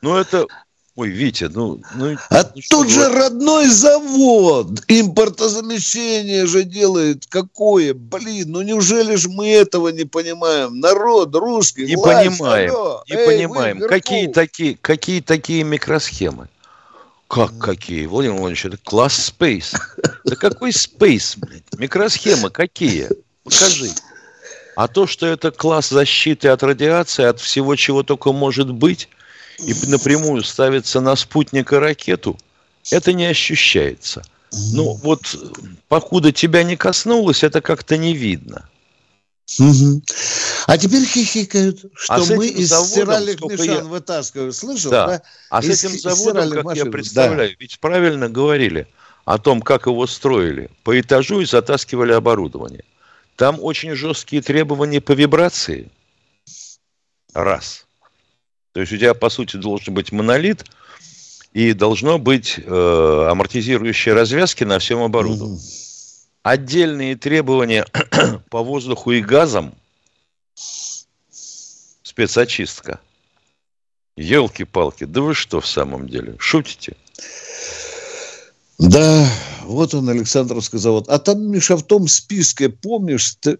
Ну, 0.00 0.16
это 0.16 0.46
Ой, 0.96 1.08
Витя, 1.08 1.44
ну... 1.44 1.80
ну 1.94 2.16
а 2.30 2.50
ну, 2.54 2.60
тут 2.68 2.90
же 2.90 3.08
родной 3.08 3.68
завод 3.68 4.82
импортозамещение 4.88 6.46
же 6.46 6.64
делает. 6.64 7.26
Какое? 7.28 7.94
Блин, 7.94 8.50
ну 8.50 8.62
неужели 8.62 9.14
же 9.14 9.28
мы 9.28 9.48
этого 9.50 9.88
не 9.88 10.04
понимаем? 10.04 10.80
Народ 10.80 11.34
русский, 11.36 11.86
Не 11.86 11.96
власть, 11.96 12.38
понимаем, 12.38 12.70
алло, 12.70 13.04
не 13.08 13.16
эй, 13.16 13.26
понимаем. 13.26 13.80
какие 13.88 14.26
такие, 14.26 14.76
какие 14.76 15.20
такие 15.20 15.62
микросхемы? 15.62 16.48
Как 17.28 17.56
какие? 17.58 18.06
Владимир 18.06 18.34
Владимирович, 18.34 18.66
это 18.66 18.78
класс 18.82 19.32
Space. 19.32 19.78
Да 20.24 20.34
какой 20.34 20.70
Space, 20.70 21.38
блядь? 21.38 21.62
Микросхемы 21.78 22.50
какие? 22.50 23.08
Покажи. 23.44 23.90
А 24.74 24.88
то, 24.88 25.06
что 25.06 25.26
это 25.26 25.50
класс 25.52 25.88
защиты 25.90 26.48
от 26.48 26.62
радиации, 26.62 27.24
от 27.24 27.38
всего, 27.38 27.76
чего 27.76 28.02
только 28.02 28.32
может 28.32 28.72
быть, 28.72 29.08
и 29.66 29.74
напрямую 29.88 30.42
ставится 30.42 31.00
на 31.00 31.16
спутник 31.16 31.72
и 31.72 31.76
ракету, 31.76 32.38
это 32.90 33.12
не 33.12 33.26
ощущается. 33.26 34.22
Ну, 34.72 34.94
вот, 34.94 35.36
покуда 35.88 36.32
тебя 36.32 36.62
не 36.64 36.76
коснулось, 36.76 37.44
это 37.44 37.60
как-то 37.60 37.96
не 37.96 38.14
видно. 38.14 38.68
Угу. 39.58 40.02
А 40.66 40.78
теперь 40.78 41.04
хихикают, 41.04 41.84
что 41.94 42.14
а 42.14 42.36
мы 42.36 42.46
из 42.46 42.72
стиральных 42.72 43.40
мешан 43.40 43.66
я... 43.66 43.84
вытаскиваем. 43.84 44.52
Слышал, 44.52 44.90
да? 44.92 45.06
да? 45.06 45.22
А 45.50 45.60
из, 45.60 45.80
с 45.80 45.84
этим 45.84 45.98
заводом, 45.98 46.50
как 46.50 46.64
машин. 46.64 46.86
я 46.86 46.92
представляю, 46.92 47.50
да. 47.50 47.56
ведь 47.58 47.80
правильно 47.80 48.28
говорили 48.28 48.86
о 49.24 49.38
том, 49.38 49.60
как 49.60 49.86
его 49.86 50.06
строили. 50.06 50.70
По 50.84 50.98
этажу 51.00 51.40
и 51.40 51.46
затаскивали 51.46 52.12
оборудование. 52.12 52.84
Там 53.36 53.58
очень 53.60 53.94
жесткие 53.94 54.42
требования 54.42 55.00
по 55.00 55.12
вибрации. 55.12 55.90
Раз. 57.32 57.86
То 58.72 58.80
есть 58.80 58.92
у 58.92 58.96
тебя, 58.96 59.14
по 59.14 59.30
сути, 59.30 59.56
должен 59.56 59.94
быть 59.94 60.12
монолит, 60.12 60.64
и 61.52 61.72
должно 61.72 62.18
быть 62.18 62.58
э, 62.58 63.26
амортизирующие 63.28 64.14
развязки 64.14 64.64
на 64.64 64.78
всем 64.78 65.02
оборудовании. 65.02 65.58
Mm-hmm. 65.58 66.26
Отдельные 66.42 67.16
требования 67.16 67.86
по 68.50 68.62
воздуху 68.62 69.12
и 69.12 69.20
газам, 69.20 69.74
спецочистка. 72.02 73.00
Елки-палки, 74.16 75.04
да 75.04 75.22
вы 75.22 75.34
что 75.34 75.60
в 75.60 75.66
самом 75.66 76.08
деле, 76.08 76.36
шутите? 76.38 76.96
Да, 78.80 79.26
вот 79.64 79.92
он, 79.94 80.08
Александровский 80.08 80.78
завод. 80.78 81.04
А 81.08 81.18
там, 81.18 81.50
Миша, 81.50 81.76
в 81.76 81.82
том 81.82 82.08
списке, 82.08 82.70
помнишь, 82.70 83.36
э, 83.44 83.56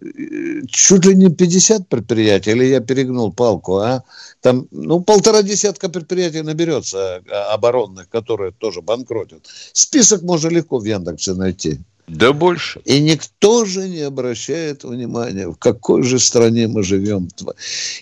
чуть 0.67 1.05
ли 1.05 1.15
не 1.15 1.29
50 1.29 1.87
предприятий, 1.87 2.51
или 2.51 2.65
я 2.65 2.79
перегнул 2.79 3.31
палку, 3.31 3.77
а? 3.77 4.03
Там, 4.41 4.67
ну, 4.71 5.01
полтора 5.01 5.43
десятка 5.43 5.89
предприятий 5.89 6.41
наберется 6.41 7.21
а, 7.29 7.53
оборонных, 7.53 8.09
которые 8.09 8.51
тоже 8.51 8.81
банкротят. 8.81 9.45
Список 9.73 10.23
можно 10.23 10.47
легко 10.47 10.79
в 10.79 10.85
Яндексе 10.85 11.33
найти. 11.33 11.79
Да 12.11 12.33
больше. 12.33 12.81
И 12.83 12.99
никто 12.99 13.63
же 13.63 13.87
не 13.87 14.01
обращает 14.01 14.83
внимания, 14.83 15.47
в 15.47 15.55
какой 15.55 16.03
же 16.03 16.19
стране 16.19 16.67
мы 16.67 16.83
живем. 16.83 17.29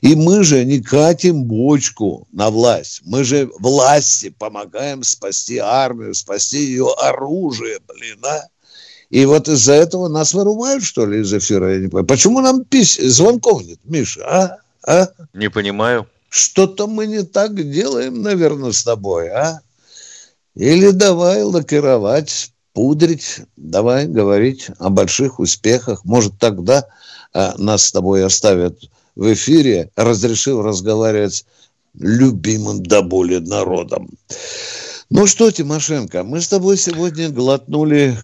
И 0.01 0.15
мы 0.15 0.43
же 0.43 0.65
не 0.65 0.81
катим 0.81 1.43
бочку 1.43 2.27
на 2.31 2.49
власть. 2.49 3.01
Мы 3.05 3.23
же 3.23 3.51
власти 3.59 4.33
помогаем 4.35 5.03
спасти 5.03 5.59
армию, 5.59 6.15
спасти 6.15 6.57
ее 6.57 6.91
оружие, 6.97 7.77
блин, 7.87 8.17
а? 8.25 8.47
И 9.11 9.25
вот 9.25 9.47
из-за 9.47 9.73
этого 9.73 10.07
нас 10.07 10.33
вырубают, 10.33 10.83
что 10.83 11.05
ли, 11.05 11.21
из 11.21 11.31
эфира? 11.31 11.73
Я 11.73 11.79
не 11.79 11.87
понимаю. 11.87 12.07
Почему 12.07 12.41
нам 12.41 12.65
пись... 12.65 12.97
звонков 12.97 13.63
нет, 13.63 13.79
Миша, 13.83 14.21
а? 14.25 14.57
а? 14.87 15.09
Не 15.33 15.51
понимаю. 15.51 16.07
Что-то 16.29 16.87
мы 16.87 17.05
не 17.05 17.21
так 17.21 17.53
делаем, 17.71 18.23
наверное, 18.23 18.71
с 18.71 18.83
тобой, 18.83 19.29
а? 19.29 19.61
Или 20.55 20.89
давай 20.89 21.43
лакировать 21.43 22.51
пудрить, 22.79 23.41
давай 23.57 24.07
говорить 24.07 24.67
о 24.77 24.89
больших 24.89 25.41
успехах. 25.41 26.05
Может, 26.05 26.39
тогда 26.39 26.87
а, 27.33 27.53
нас 27.57 27.83
с 27.83 27.91
тобой 27.91 28.23
оставят 28.23 28.79
в 29.17 29.33
эфире, 29.33 29.91
разрешив 29.97 30.63
разговаривать 30.63 31.45
любимым 31.93 32.81
до 32.81 33.01
боли 33.01 33.39
народом. 33.39 34.09
Ну 35.09 35.27
что, 35.27 35.51
Тимошенко, 35.51 36.23
мы 36.23 36.39
с 36.39 36.47
тобой 36.47 36.77
сегодня 36.77 37.29
глотнули 37.29 38.17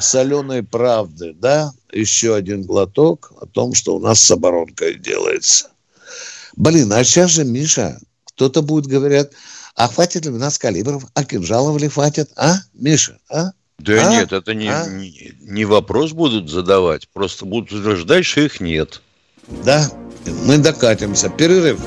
соленой 0.00 0.64
правды, 0.64 1.32
да? 1.32 1.72
Еще 1.92 2.34
один 2.34 2.64
глоток 2.64 3.32
о 3.40 3.46
том, 3.46 3.74
что 3.74 3.94
у 3.94 4.00
нас 4.00 4.18
с 4.18 4.28
оборонкой 4.28 4.98
делается. 4.98 5.70
Блин, 6.56 6.92
а 6.92 7.04
сейчас 7.04 7.30
же, 7.30 7.44
Миша, 7.44 8.00
кто-то 8.24 8.60
будет 8.60 8.86
говорить, 8.86 9.28
а 9.76 9.86
хватит 9.86 10.24
ли 10.24 10.32
у 10.32 10.38
нас 10.38 10.58
калибров, 10.58 11.06
а 11.14 11.22
кинжалов 11.22 11.80
ли 11.80 11.86
хватит, 11.86 12.32
а, 12.34 12.56
Миша, 12.72 13.20
а? 13.30 13.52
Да 13.78 14.06
а? 14.06 14.10
нет, 14.10 14.32
это 14.32 14.54
не, 14.54 14.68
а? 14.68 14.86
не, 14.86 15.34
не 15.40 15.64
вопрос 15.64 16.12
будут 16.12 16.48
задавать, 16.48 17.08
просто 17.08 17.44
будут 17.44 17.72
утверждать, 17.72 18.24
что 18.24 18.40
их 18.40 18.60
нет. 18.60 19.02
Да, 19.48 19.90
мы 20.46 20.58
докатимся. 20.58 21.28
Перерыв. 21.28 21.78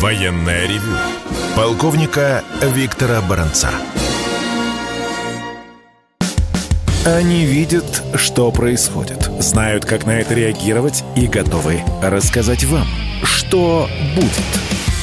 Военная 0.00 0.66
ревю. 0.66 0.96
Полковника 1.56 2.42
Виктора 2.74 3.20
Баранца. 3.20 3.70
Они 7.04 7.44
видят, 7.44 8.02
что 8.14 8.50
происходит, 8.52 9.30
знают, 9.40 9.84
как 9.84 10.06
на 10.06 10.20
это 10.20 10.34
реагировать 10.34 11.02
и 11.16 11.26
готовы 11.26 11.82
рассказать 12.02 12.64
вам, 12.64 12.86
что 13.24 13.88
будет. 14.14 14.60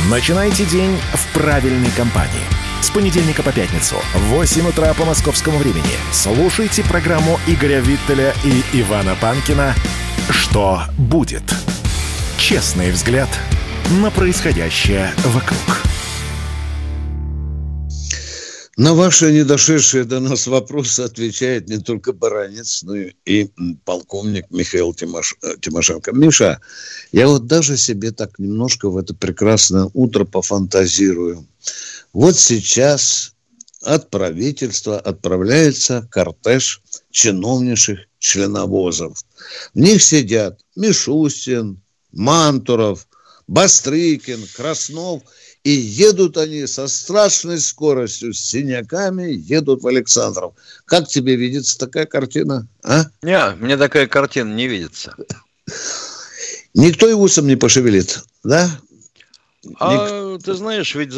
Начинайте 0.10 0.66
день 0.66 0.96
в 1.14 1.34
правильной 1.34 1.92
компании. 1.92 2.67
С 2.82 2.92
понедельника 2.92 3.42
по 3.42 3.52
пятницу 3.52 3.96
в 4.14 4.20
8 4.30 4.68
утра 4.70 4.94
по 4.94 5.04
московскому 5.04 5.58
времени 5.58 5.84
слушайте 6.14 6.84
программу 6.84 7.40
Игоря 7.48 7.80
Виттеля 7.80 8.34
и 8.46 8.82
Ивана 8.82 9.16
Панкина 9.20 9.74
«Что 10.30 10.84
будет?». 10.98 11.44
Честный 12.38 12.92
взгляд 12.92 13.30
на 14.02 14.12
происходящее 14.12 15.12
вокруг. 15.26 15.88
На 18.78 18.94
ваши 18.94 19.32
недошедшие 19.32 20.04
до 20.04 20.20
нас 20.20 20.46
вопросы 20.46 21.02
отвечает 21.02 21.68
не 21.68 21.80
только 21.80 22.14
Баранец, 22.14 22.84
но 22.84 22.96
и 23.26 23.50
полковник 23.86 24.46
Михаил 24.52 24.94
Тимош... 24.94 25.36
Э, 25.42 25.56
Тимошенко. 25.60 26.12
Миша, 26.12 26.62
я 27.12 27.28
вот 27.28 27.48
даже 27.48 27.76
себе 27.76 28.12
так 28.12 28.38
немножко 28.38 28.88
в 28.92 28.98
это 28.98 29.16
прекрасное 29.16 29.90
утро 29.96 30.26
пофантазирую. 30.26 31.48
Вот 32.18 32.36
сейчас 32.36 33.36
от 33.84 34.10
правительства 34.10 35.00
отправляется 35.00 36.08
кортеж 36.10 36.82
чиновнейших 37.12 38.00
членовозов. 38.18 39.20
В 39.76 39.80
них 39.80 40.02
сидят 40.02 40.60
Мишустин, 40.76 41.80
Мантуров, 42.12 43.08
Бастрыкин, 43.48 44.48
Краснов– 44.56 45.22
и 45.64 45.72
едут 45.72 46.38
они 46.38 46.66
со 46.66 46.88
страшной 46.88 47.60
скоростью, 47.60 48.34
с 48.34 48.40
синяками, 48.40 49.34
едут 49.34 49.84
в 49.84 49.88
Александров. 49.88 50.54
Как 50.86 51.10
тебе 51.10 51.36
видится 51.36 51.78
такая 51.78 52.06
картина? 52.06 52.70
А? 52.84 53.08
Не, 53.22 53.54
мне 53.56 53.76
такая 53.76 54.08
картина 54.08 54.54
не 54.54 54.68
видится. 54.68 55.14
Никто 56.74 57.10
и 57.10 57.14
усом 57.14 57.48
не 57.48 57.58
пошевелит, 57.58 58.24
да? 58.46 58.80
А 59.80 60.36
Ник... 60.36 60.44
ты 60.44 60.54
знаешь, 60.54 60.96
ведь 60.96 61.14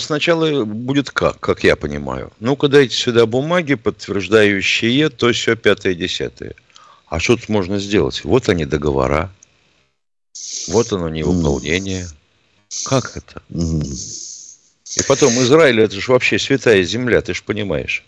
сначала 0.00 0.64
будет 0.64 1.10
как, 1.10 1.38
как 1.40 1.62
я 1.62 1.76
понимаю. 1.76 2.32
Ну-ка 2.40 2.68
дайте 2.68 2.96
сюда 2.96 3.26
бумаги, 3.26 3.74
подтверждающие 3.74 5.08
то, 5.08 5.32
все 5.32 5.56
пятое, 5.56 5.94
десятое. 5.94 6.54
А 7.06 7.20
что 7.20 7.36
тут 7.36 7.48
можно 7.48 7.78
сделать? 7.78 8.24
Вот 8.24 8.48
они 8.48 8.64
договора. 8.64 9.30
Вот 10.68 10.92
оно 10.92 11.08
невыполнение. 11.08 12.04
Mm. 12.04 12.86
Как 12.86 13.16
это? 13.16 13.42
И 13.50 15.02
потом 15.06 15.32
Израиль, 15.42 15.80
это 15.80 16.00
же 16.00 16.12
вообще 16.12 16.38
святая 16.38 16.82
земля, 16.84 17.20
ты 17.20 17.34
же 17.34 17.42
понимаешь. 17.42 18.04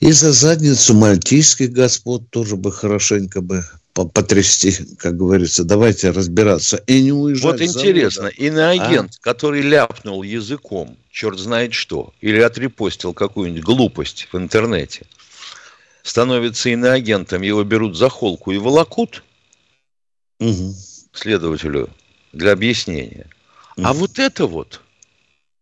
И 0.00 0.12
за 0.12 0.32
задницу 0.32 0.94
мальтийских 0.94 1.72
господ 1.72 2.28
тоже 2.30 2.56
бы 2.56 2.72
хорошенько 2.72 3.40
бы 3.40 3.64
потрясти, 3.94 4.72
как 4.98 5.16
говорится. 5.16 5.64
Давайте 5.64 6.10
разбираться. 6.10 6.78
И 6.86 7.02
не 7.02 7.12
уезжать. 7.12 7.44
Вот 7.44 7.62
интересно, 7.62 8.26
иноагент, 8.26 9.12
а? 9.14 9.22
который 9.22 9.62
ляпнул 9.62 10.22
языком, 10.22 10.96
черт 11.10 11.38
знает 11.38 11.74
что, 11.74 12.12
или 12.20 12.40
отрепостил 12.40 13.14
какую-нибудь 13.14 13.62
глупость 13.62 14.28
в 14.32 14.36
интернете, 14.36 15.06
становится 16.02 16.70
иноагентом, 16.70 17.42
его 17.42 17.62
берут 17.62 17.96
за 17.96 18.08
холку 18.08 18.50
и 18.50 18.58
волокут 18.58 19.22
угу. 20.40 20.74
следователю 21.12 21.88
для 22.32 22.52
объяснения. 22.52 23.28
А 23.76 23.92
вот 23.92 24.18
это 24.18 24.46
вот, 24.46 24.80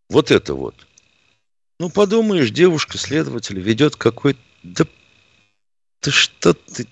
вот 0.09 0.31
это 0.31 0.55
вот, 0.55 0.87
ну, 1.79 1.91
подумаешь, 1.91 2.51
девушка-следователь 2.51 3.59
ведет 3.59 3.97
какой-то... 3.97 4.41
Да 4.63 4.87
ты 6.01 6.11
что 6.11 6.55
ты... 6.55 6.87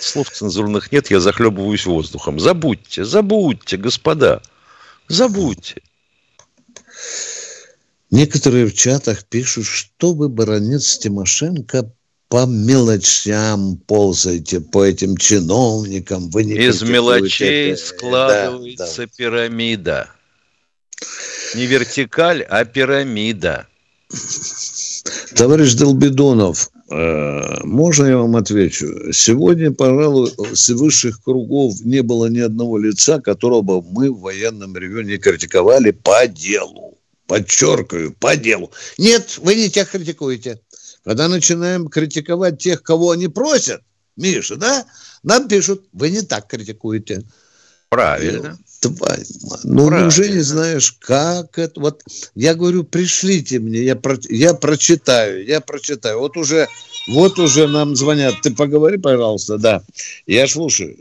Слов 0.00 0.30
цензурных 0.30 0.92
нет, 0.92 1.10
я 1.10 1.20
захлебываюсь 1.20 1.86
воздухом. 1.86 2.38
Забудьте, 2.38 3.04
забудьте, 3.04 3.76
господа, 3.76 4.42
забудьте. 5.08 5.82
Некоторые 8.10 8.66
в 8.66 8.74
чатах 8.74 9.24
пишут, 9.24 9.66
чтобы 9.66 10.28
баронец 10.28 10.98
Тимошенко 10.98 11.92
по 12.28 12.46
мелочам 12.46 13.76
ползаете, 13.86 14.60
по 14.60 14.84
этим 14.84 15.16
чиновникам. 15.16 16.30
Вы 16.30 16.44
не 16.44 16.54
Из 16.54 16.82
мелочей 16.82 17.72
это. 17.72 17.82
складывается 17.84 19.02
да, 19.02 19.06
да. 19.06 19.12
пирамида. 19.16 20.10
Не 21.54 21.66
вертикаль, 21.66 22.42
а 22.42 22.64
пирамида. 22.64 23.66
Товарищ 25.34 25.74
Долбидонов, 25.74 26.70
э, 26.74 26.75
можно 26.88 28.06
я 28.06 28.18
вам 28.18 28.36
отвечу? 28.36 29.12
Сегодня, 29.12 29.72
пожалуй, 29.72 30.32
с 30.54 30.68
высших 30.68 31.22
кругов 31.22 31.80
не 31.80 32.02
было 32.02 32.26
ни 32.26 32.38
одного 32.38 32.78
лица, 32.78 33.20
которого 33.20 33.62
бы 33.62 33.82
мы 33.82 34.12
в 34.12 34.20
военном 34.20 34.76
регионе 34.76 35.18
критиковали 35.18 35.90
по 35.90 36.26
делу. 36.26 36.98
Подчеркиваю, 37.26 38.12
по 38.12 38.36
делу. 38.36 38.70
Нет, 38.98 39.38
вы 39.42 39.56
не 39.56 39.68
тех 39.68 39.90
критикуете. 39.90 40.60
Когда 41.04 41.28
начинаем 41.28 41.88
критиковать 41.88 42.58
тех, 42.58 42.82
кого 42.82 43.10
они 43.10 43.28
просят, 43.28 43.82
Миша, 44.16 44.56
да, 44.56 44.86
нам 45.22 45.48
пишут, 45.48 45.84
вы 45.92 46.10
не 46.10 46.22
так 46.22 46.46
критикуете. 46.46 47.24
Правильно. 47.88 48.58
Тварь, 48.80 49.24
ну, 49.64 49.86
Правильно. 49.86 50.04
неужели 50.04 50.38
знаешь, 50.40 50.92
как 50.98 51.58
это? 51.58 51.80
Вот 51.80 52.02
я 52.34 52.54
говорю, 52.54 52.84
пришлите 52.84 53.58
мне, 53.58 53.82
я, 53.82 53.96
про, 53.96 54.16
я 54.28 54.54
прочитаю, 54.54 55.44
я 55.44 55.60
прочитаю. 55.60 56.18
Вот 56.18 56.36
уже, 56.36 56.68
вот 57.08 57.38
уже 57.38 57.68
нам 57.68 57.96
звонят. 57.96 58.34
Ты 58.42 58.54
поговори, 58.54 58.98
пожалуйста, 58.98 59.58
да. 59.58 59.82
Я 60.26 60.46
слушаю. 60.46 60.96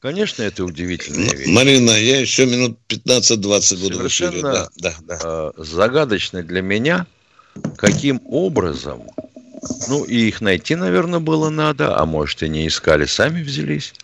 Конечно, 0.00 0.42
это 0.42 0.64
удивительная 0.64 1.30
вещь. 1.30 1.48
Марина, 1.48 1.92
я 1.92 2.20
еще 2.20 2.46
минут 2.46 2.78
15-20 2.88 3.36
буду 3.80 3.96
Совершенно 3.96 4.02
в 4.02 4.08
эфире. 4.08 4.42
Да, 4.42 4.68
да, 4.76 4.94
да. 5.02 5.18
Э, 5.22 5.52
загадочный 5.56 6.42
для 6.42 6.62
меня– 6.62 7.06
каким 7.76 8.20
образом, 8.26 9.02
ну 9.88 10.04
и 10.04 10.28
их 10.28 10.40
найти, 10.40 10.74
наверное, 10.74 11.20
было 11.20 11.50
надо, 11.50 11.96
а 11.98 12.06
может 12.06 12.42
и 12.42 12.48
не 12.48 12.66
искали, 12.66 13.04
сами 13.04 13.42
взялись, 13.42 13.94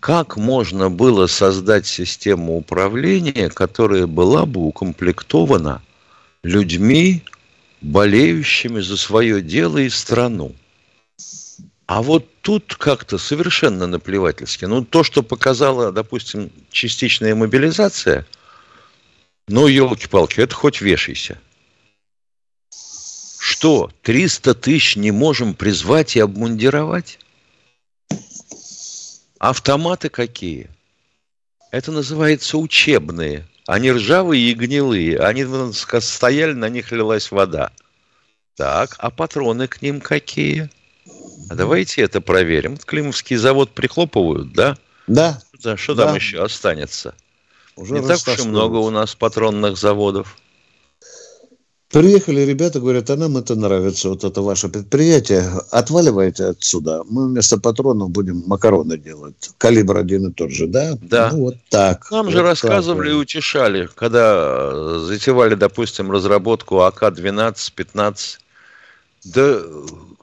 как 0.00 0.36
можно 0.36 0.90
было 0.90 1.26
создать 1.26 1.86
систему 1.86 2.56
управления, 2.56 3.48
которая 3.50 4.06
была 4.06 4.46
бы 4.46 4.60
укомплектована 4.60 5.82
людьми, 6.42 7.22
болеющими 7.80 8.80
за 8.80 8.96
свое 8.96 9.40
дело 9.42 9.78
и 9.78 9.88
страну. 9.88 10.54
А 11.86 12.02
вот 12.02 12.26
тут 12.40 12.74
как-то 12.74 13.16
совершенно 13.16 13.86
наплевательски. 13.86 14.64
Ну, 14.64 14.84
то, 14.84 15.04
что 15.04 15.22
показала, 15.22 15.92
допустим, 15.92 16.50
частичная 16.70 17.36
мобилизация, 17.36 18.26
ну, 19.46 19.68
елки-палки, 19.68 20.40
это 20.40 20.54
хоть 20.54 20.80
вешайся. 20.80 21.38
Что, 23.38 23.92
300 24.02 24.54
тысяч 24.54 24.96
не 24.96 25.12
можем 25.12 25.54
призвать 25.54 26.16
и 26.16 26.20
обмундировать? 26.20 27.20
Автоматы 29.38 30.08
какие? 30.08 30.70
Это 31.70 31.92
называется 31.92 32.58
учебные. 32.58 33.46
Они 33.66 33.90
ржавые 33.90 34.50
и 34.50 34.54
гнилые. 34.54 35.18
Они 35.18 35.44
стояли, 36.00 36.52
на 36.52 36.68
них 36.68 36.92
лилась 36.92 37.30
вода. 37.30 37.70
Так, 38.56 38.96
а 38.98 39.10
патроны 39.10 39.68
к 39.68 39.82
ним 39.82 40.00
какие? 40.00 40.70
А 41.50 41.54
давайте 41.54 42.02
это 42.02 42.20
проверим. 42.20 42.72
Вот 42.72 42.84
Климовский 42.84 43.36
завод 43.36 43.72
прихлопывают, 43.72 44.52
да? 44.52 44.78
Да. 45.06 45.40
да 45.62 45.76
что 45.76 45.94
да. 45.94 46.06
там 46.06 46.14
еще 46.16 46.42
останется? 46.42 47.14
Уже 47.76 47.94
Не 47.94 48.06
так 48.06 48.18
уж 48.26 48.38
и 48.38 48.48
много 48.48 48.76
у 48.76 48.90
нас 48.90 49.14
патронных 49.14 49.76
заводов. 49.76 50.38
Приехали 51.90 52.40
ребята, 52.40 52.80
говорят, 52.80 53.10
а 53.10 53.16
нам 53.16 53.36
это 53.36 53.54
нравится, 53.54 54.08
вот 54.08 54.24
это 54.24 54.42
ваше 54.42 54.68
предприятие, 54.68 55.48
отваливайте 55.70 56.46
отсюда, 56.46 57.04
мы 57.08 57.28
вместо 57.28 57.58
патронов 57.58 58.10
будем 58.10 58.42
макароны 58.46 58.98
делать. 58.98 59.50
Калибр 59.58 59.96
один 59.96 60.28
и 60.28 60.32
тот 60.32 60.50
же, 60.50 60.66
да? 60.66 60.98
Да. 61.00 61.30
Ну, 61.32 61.44
вот 61.44 61.56
так. 61.70 62.10
Нам 62.10 62.26
вот 62.26 62.32
же 62.32 62.42
рассказывали 62.42 63.08
так. 63.08 63.14
и 63.14 63.20
утешали, 63.20 63.88
когда 63.94 64.98
затевали, 64.98 65.54
допустим, 65.54 66.10
разработку 66.10 66.80
АК-12, 66.80 67.72
15. 67.76 68.40
Да, 69.26 69.62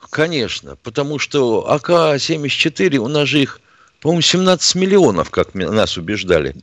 конечно, 0.09 0.76
потому 0.84 1.18
что 1.18 1.70
АК-74, 1.70 2.97
у 2.97 3.07
нас 3.07 3.30
же 3.30 3.41
их, 3.41 3.61
по-моему, 4.01 4.22
17 4.22 4.76
миллионов, 4.76 5.30
как 5.30 5.53
нас 5.53 5.97
убеждали, 5.97 6.55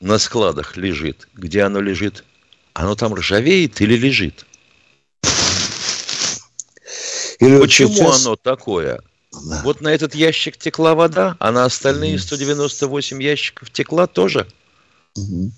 на 0.00 0.16
складах 0.16 0.78
лежит. 0.78 1.28
Где 1.34 1.64
оно 1.64 1.80
лежит? 1.80 2.24
Оно 2.78 2.94
там 2.94 3.12
ржавеет 3.12 3.80
или 3.80 3.96
лежит? 3.96 4.46
Или 7.40 7.58
Почему 7.58 7.92
сейчас... 7.92 8.24
оно 8.24 8.36
такое? 8.36 9.00
Да. 9.32 9.62
Вот 9.64 9.80
на 9.80 9.88
этот 9.88 10.14
ящик 10.14 10.56
текла 10.56 10.94
вода, 10.94 11.36
а 11.40 11.50
на 11.50 11.64
остальные 11.64 12.20
198 12.20 13.20
ящиков 13.20 13.70
текла 13.70 14.06
тоже. 14.06 14.46
Угу. 15.16 15.50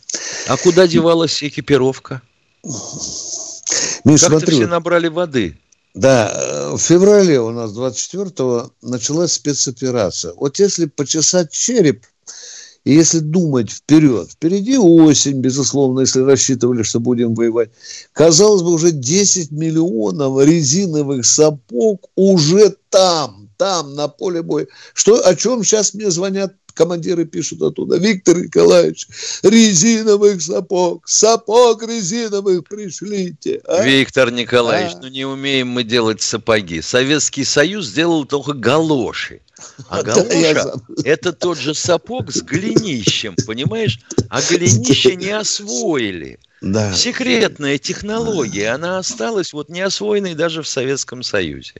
А 0.49 0.57
куда 0.57 0.89
девалась 0.89 1.43
экипировка? 1.43 2.23
Миш, 2.63 4.21
как 4.23 4.31
смотри, 4.31 4.55
все 4.55 4.67
набрали 4.67 5.09
воды? 5.09 5.59
Да, 5.93 6.33
э, 6.35 6.71
в 6.75 6.79
феврале 6.79 7.39
у 7.39 7.51
нас 7.51 7.71
24-го 7.73 8.73
началась 8.81 9.33
спецоперация. 9.33 10.33
Вот 10.33 10.59
если 10.59 10.87
почесать 10.87 11.53
череп 11.53 12.07
и 12.85 12.95
если 12.95 13.19
думать 13.19 13.71
вперед, 13.71 14.31
впереди 14.31 14.79
осень, 14.79 15.41
безусловно, 15.41 16.01
если 16.01 16.21
рассчитывали, 16.21 16.83
что 16.83 16.99
будем 16.99 17.35
воевать, 17.35 17.71
казалось 18.13 18.63
бы, 18.63 18.73
уже 18.73 18.91
10 18.91 19.51
миллионов 19.51 20.43
резиновых 20.45 21.27
сапог 21.27 22.07
уже 22.17 22.75
там, 22.89 23.51
там, 23.59 23.95
на 23.95 24.09
поле 24.09 24.43
боя. 24.43 24.67
Что, 24.95 25.21
о 25.21 25.37
чем 25.37 25.63
сейчас 25.63 25.93
мне 25.93 26.11
звонят 26.11 26.55
командиры 26.73 27.25
пишут 27.25 27.63
оттуда, 27.63 27.97
Виктор 27.99 28.39
Николаевич, 28.39 29.07
резиновых 29.43 30.41
сапог, 30.43 31.09
сапог 31.09 31.83
резиновых 31.83 32.65
пришлите. 32.65 33.61
А? 33.67 33.85
Виктор 33.85 34.31
Николаевич, 34.31 34.95
а? 34.97 35.01
ну 35.03 35.09
не 35.09 35.25
умеем 35.25 35.69
мы 35.69 35.85
делать 35.85 36.23
сапоги. 36.23 36.81
Советский 36.81 37.45
Союз 37.45 37.87
сделал 37.87 38.25
только 38.25 38.53
галоши. 38.53 39.41
А 39.89 40.03
галоша– 40.05 40.75
это 41.05 41.33
тот 41.33 41.59
же 41.59 41.75
сапог 41.75 42.31
с 42.33 42.43
голенищем, 42.43 43.35
понимаешь? 43.47 44.01
А 44.29 44.41
голенище 44.43 45.17
не 45.17 45.31
освоили. 45.31 46.39
Да. 46.61 46.93
Секретная 46.95 47.79
технология, 47.79 48.69
она 48.69 48.99
осталась 48.99 49.55
вот 49.55 49.71
не 49.71 49.81
освоенной 49.81 50.35
даже 50.35 50.63
в 50.63 50.69
Советском 50.69 51.23
Союзе. 51.23 51.73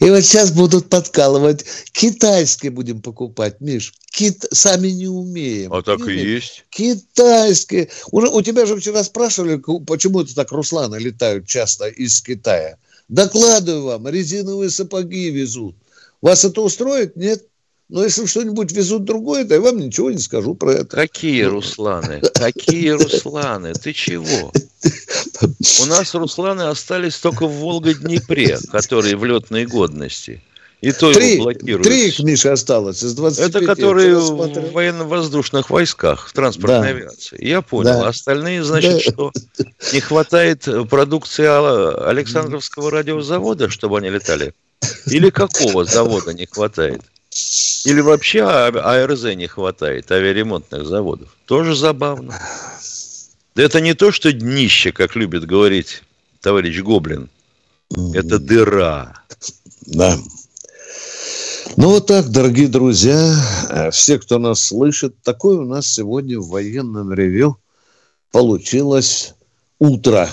И 0.00 0.10
вот 0.10 0.20
сейчас 0.22 0.52
будут 0.52 0.90
подкалывать, 0.90 1.64
китайские 1.92 2.70
будем 2.70 3.00
покупать, 3.00 3.60
Миш, 3.60 3.94
кит... 4.10 4.44
сами 4.52 4.88
не 4.88 5.08
умеем. 5.08 5.72
А 5.72 5.82
так 5.82 6.06
и 6.06 6.12
есть. 6.12 6.66
Китайские. 6.68 7.88
Уже, 8.10 8.28
у 8.28 8.42
тебя 8.42 8.66
же 8.66 8.76
вчера 8.76 9.02
спрашивали, 9.02 9.62
почему 9.86 10.20
это 10.20 10.34
так 10.34 10.52
Русланы 10.52 10.96
летают 10.96 11.46
часто 11.46 11.88
из 11.88 12.20
Китая. 12.20 12.76
Докладываю 13.08 13.84
вам, 13.84 14.08
резиновые 14.08 14.68
сапоги 14.68 15.30
везут. 15.30 15.74
Вас 16.20 16.44
это 16.44 16.60
устроит? 16.60 17.16
Нет? 17.16 17.47
Но 17.88 18.04
если 18.04 18.26
что-нибудь 18.26 18.70
везут 18.72 19.04
другое, 19.04 19.46
то 19.46 19.54
я 19.54 19.60
вам 19.60 19.78
ничего 19.78 20.10
не 20.10 20.18
скажу 20.18 20.54
про 20.54 20.72
это. 20.72 20.96
Какие 20.96 21.44
Русланы? 21.44 22.20
Какие 22.34 22.90
Русланы? 22.90 23.72
Ты 23.72 23.94
чего? 23.94 24.52
У 25.80 25.86
нас 25.86 26.14
Русланы 26.14 26.62
остались 26.62 27.16
только 27.16 27.46
в 27.46 27.52
Волго-Днепре, 27.52 28.58
которые 28.70 29.16
в 29.16 29.24
летной 29.24 29.64
годности. 29.64 30.42
И 30.80 30.92
то 30.92 31.12
три, 31.12 31.34
его 31.34 31.44
блокируют. 31.44 31.82
Три 31.82 32.08
их, 32.08 32.20
Миша, 32.20 32.52
осталось 32.52 33.02
из 33.02 33.14
25. 33.14 33.48
Это 33.48 33.66
которые 33.66 34.16
в 34.16 34.72
военно-воздушных 34.72 35.70
войсках, 35.70 36.28
в 36.28 36.32
транспортной 36.32 36.82
да. 36.82 36.88
авиации. 36.88 37.44
Я 37.44 37.62
понял. 37.62 38.00
Да. 38.00 38.08
Остальные, 38.08 38.62
значит, 38.62 38.92
да. 38.92 39.00
что 39.00 39.32
не 39.92 40.00
хватает 40.00 40.68
продукции 40.88 41.46
Александровского 42.08 42.92
радиозавода, 42.92 43.70
чтобы 43.70 43.98
они 43.98 44.10
летали? 44.10 44.52
Или 45.06 45.30
какого 45.30 45.84
завода 45.84 46.32
не 46.32 46.46
хватает? 46.46 47.02
Или 47.84 48.00
вообще 48.00 48.42
АРЗ 48.42 49.36
не 49.36 49.46
хватает, 49.46 50.10
авиаремонтных 50.10 50.86
заводов? 50.86 51.36
Тоже 51.46 51.74
забавно. 51.74 52.38
Да 53.54 53.62
это 53.62 53.80
не 53.80 53.94
то, 53.94 54.12
что 54.12 54.32
днище, 54.32 54.92
как 54.92 55.16
любит 55.16 55.44
говорить 55.44 56.02
товарищ 56.40 56.80
Гоблин. 56.80 57.28
Это 58.14 58.38
дыра. 58.38 59.14
Да. 59.86 60.18
Ну 61.76 61.90
вот 61.90 62.06
так, 62.06 62.28
дорогие 62.28 62.68
друзья, 62.68 63.34
э, 63.70 63.90
все, 63.90 64.18
кто 64.18 64.38
нас 64.38 64.60
слышит, 64.60 65.20
такое 65.22 65.58
у 65.58 65.64
нас 65.64 65.86
сегодня 65.86 66.38
в 66.38 66.48
военном 66.48 67.12
ревю 67.12 67.58
получилось 68.32 69.34
утро. 69.78 70.28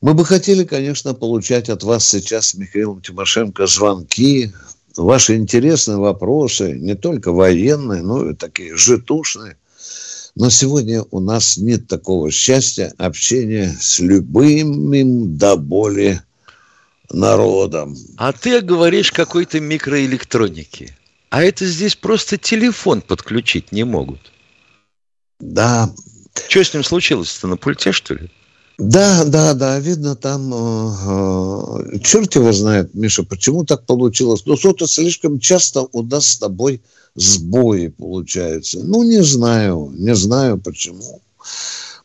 Мы 0.00 0.14
бы 0.14 0.24
хотели, 0.24 0.64
конечно, 0.64 1.14
получать 1.14 1.68
от 1.68 1.82
вас 1.82 2.06
сейчас, 2.06 2.54
Михаил 2.54 3.00
Тимошенко, 3.00 3.66
звонки, 3.66 4.52
ваши 4.96 5.36
интересные 5.36 5.98
вопросы, 5.98 6.72
не 6.72 6.94
только 6.94 7.32
военные, 7.32 8.02
но 8.02 8.30
и 8.30 8.34
такие 8.34 8.76
житушные. 8.76 9.56
Но 10.34 10.50
сегодня 10.50 11.04
у 11.10 11.20
нас 11.20 11.56
нет 11.56 11.88
такого 11.88 12.30
счастья 12.30 12.92
общения 12.98 13.74
с 13.80 14.00
любым 14.00 15.36
до 15.38 15.56
боли 15.56 16.20
народом. 17.10 17.96
А 18.18 18.32
ты 18.32 18.60
говоришь 18.60 19.12
какой-то 19.12 19.60
микроэлектроники. 19.60 20.94
А 21.30 21.42
это 21.42 21.66
здесь 21.66 21.96
просто 21.96 22.36
телефон 22.36 23.00
подключить 23.00 23.72
не 23.72 23.84
могут. 23.84 24.32
Да. 25.40 25.90
Что 26.48 26.64
с 26.64 26.74
ним 26.74 26.84
случилось-то 26.84 27.48
на 27.48 27.56
пульте, 27.56 27.92
что 27.92 28.14
ли? 28.14 28.30
Да, 28.78 29.24
да, 29.24 29.54
да, 29.54 29.78
видно 29.78 30.16
там, 30.16 30.52
э, 30.52 31.94
э, 31.94 31.98
черт 32.00 32.34
его 32.34 32.52
знает, 32.52 32.92
Миша, 32.92 33.22
почему 33.22 33.64
так 33.64 33.86
получилось. 33.86 34.42
Ну, 34.44 34.56
что-то 34.58 34.86
слишком 34.86 35.40
часто 35.40 35.86
у 35.92 36.02
нас 36.02 36.26
с 36.26 36.38
тобой 36.38 36.82
сбои 37.14 37.88
получаются. 37.88 38.80
Ну, 38.80 39.02
не 39.02 39.22
знаю, 39.22 39.94
не 39.96 40.14
знаю 40.14 40.58
почему. 40.58 41.22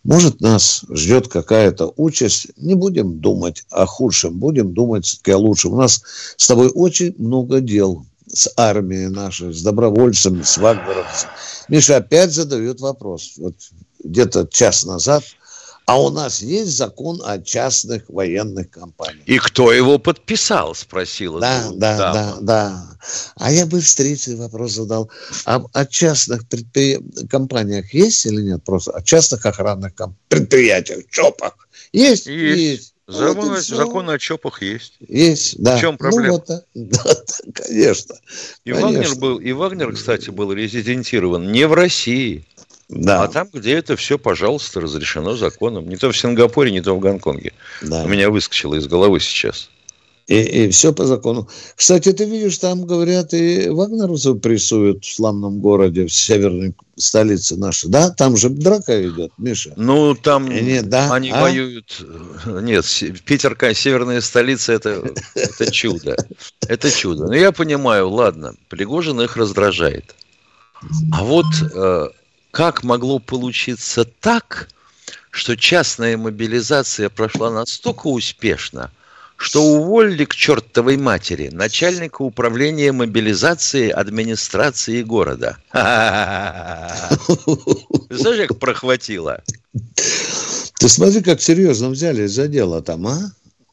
Может, 0.05 0.39
нас 0.39 0.85
ждет 0.89 1.27
какая-то 1.27 1.93
участь. 1.97 2.47
Не 2.55 2.75
будем 2.75 3.19
думать 3.19 3.63
о 3.69 3.85
худшем, 3.85 4.39
будем 4.39 4.73
думать 4.73 5.19
о 5.27 5.37
лучшем. 5.37 5.73
У 5.73 5.77
нас 5.77 6.01
с 6.37 6.47
тобой 6.47 6.71
очень 6.73 7.13
много 7.17 7.59
дел 7.59 8.05
с 8.31 8.49
армией 8.55 9.09
нашей, 9.09 9.53
с 9.53 9.61
добровольцами, 9.61 10.41
с 10.41 10.57
вагнеровцами. 10.57 11.31
Миша 11.67 11.97
опять 11.97 12.31
задает 12.31 12.79
вопрос. 12.79 13.33
Вот 13.35 13.55
где-то 14.01 14.47
час 14.49 14.85
назад– 14.85 15.25
а 15.85 16.01
у 16.01 16.09
нас 16.09 16.41
есть 16.41 16.77
закон 16.77 17.21
о 17.25 17.39
частных 17.39 18.09
военных 18.09 18.69
компаниях. 18.69 19.27
И 19.27 19.37
кто 19.39 19.71
его 19.71 19.97
подписал, 19.97 20.75
спросила. 20.75 21.39
Да, 21.39 21.69
да, 21.73 21.97
дама. 21.97 22.13
да, 22.13 22.37
да. 22.41 22.97
А 23.35 23.51
я 23.51 23.65
бы 23.65 23.81
встречный 23.81 24.35
вопрос 24.35 24.73
задал. 24.73 25.09
А 25.45 25.61
о 25.73 25.85
частных 25.85 26.47
предпри... 26.47 26.99
компаниях 27.29 27.93
есть 27.93 28.25
или 28.25 28.41
нет? 28.41 28.63
Просто 28.63 28.91
о 28.91 29.01
частных 29.01 29.45
охранных 29.45 29.95
комп... 29.95 30.15
предприятиях, 30.29 31.05
ЧОПах. 31.09 31.67
Есть? 31.91 32.27
Есть. 32.27 32.59
есть. 32.59 32.93
Закон, 33.07 33.49
вот 33.49 33.59
закон 33.59 34.09
о 34.09 34.17
ЧОПах 34.17 34.61
есть. 34.61 34.93
Есть, 35.07 35.61
да. 35.61 35.75
В 35.75 35.81
чем 35.81 35.97
проблема? 35.97 36.41
Ну, 36.47 36.53
вот, 36.53 36.63
да, 36.73 37.15
конечно. 37.53 38.15
И, 38.63 38.71
конечно. 38.71 38.87
Вагнер 38.87 39.15
был, 39.15 39.37
и 39.37 39.51
Вагнер, 39.51 39.93
кстати, 39.93 40.29
был 40.29 40.53
резидентирован 40.53 41.51
не 41.51 41.67
в 41.67 41.73
России, 41.73 42.45
да. 42.91 43.23
А 43.23 43.27
там, 43.29 43.47
где 43.51 43.73
это 43.73 43.95
все, 43.95 44.19
пожалуйста, 44.19 44.81
разрешено 44.81 45.35
законом. 45.37 45.87
Не 45.87 45.95
то 45.95 46.11
в 46.11 46.17
Сингапуре, 46.17 46.71
не 46.71 46.81
то 46.81 46.93
в 46.93 46.99
Гонконге. 46.99 47.53
Да. 47.81 48.03
У 48.03 48.07
меня 48.07 48.29
выскочило 48.29 48.75
из 48.75 48.85
головы 48.85 49.21
сейчас. 49.21 49.69
И, 50.27 50.65
и 50.65 50.69
все 50.69 50.93
по 50.93 51.05
закону. 51.05 51.49
Кстати, 51.75 52.11
ты 52.11 52.25
видишь, 52.25 52.57
там, 52.57 52.85
говорят, 52.85 53.33
и 53.33 53.69
вагнеровцев 53.69 54.39
прессуют 54.39 55.03
в 55.03 55.13
славном 55.13 55.59
городе, 55.59 56.05
в 56.05 56.13
северной 56.13 56.73
столице 56.95 57.55
нашей. 57.55 57.89
Да? 57.89 58.09
Там 58.09 58.35
же 58.37 58.49
драка 58.49 59.01
идет, 59.07 59.31
Миша. 59.37 59.73
Ну, 59.77 60.13
там 60.13 60.47
Нет, 60.47 60.89
да? 60.89 61.13
они 61.13 61.31
а? 61.31 61.41
воюют... 61.41 62.05
Нет, 62.45 62.85
Питерка, 63.25 63.73
северная 63.73 64.21
столица, 64.21 64.73
это, 64.73 65.11
это 65.35 65.71
чудо. 65.71 66.17
Это 66.67 66.91
чудо. 66.91 67.27
Но 67.27 67.35
я 67.35 67.51
понимаю, 67.51 68.09
ладно, 68.09 68.53
Пригожин 68.69 69.21
их 69.21 69.37
раздражает. 69.37 70.15
А 71.11 71.23
вот 71.23 71.45
э, 71.73 72.07
как 72.51 72.83
могло 72.83 73.19
получиться 73.19 74.05
так, 74.05 74.67
что 75.31 75.55
частная 75.55 76.17
мобилизация 76.17 77.09
прошла 77.09 77.49
настолько 77.49 78.07
успешно, 78.07 78.91
что 79.37 79.63
уволили 79.63 80.25
к 80.25 80.35
чертовой 80.35 80.97
матери 80.97 81.49
начальника 81.51 82.21
управления 82.21 82.91
мобилизации 82.91 83.89
администрации 83.89 85.01
города. 85.01 85.57
Знаешь, 88.09 88.47
как 88.47 88.59
прохватило? 88.59 89.41
Ты 90.79 90.89
смотри, 90.89 91.21
как 91.21 91.41
серьезно 91.41 91.89
взяли 91.89 92.27
за 92.27 92.47
дело 92.47 92.81
там, 92.81 93.07
а? 93.07 93.31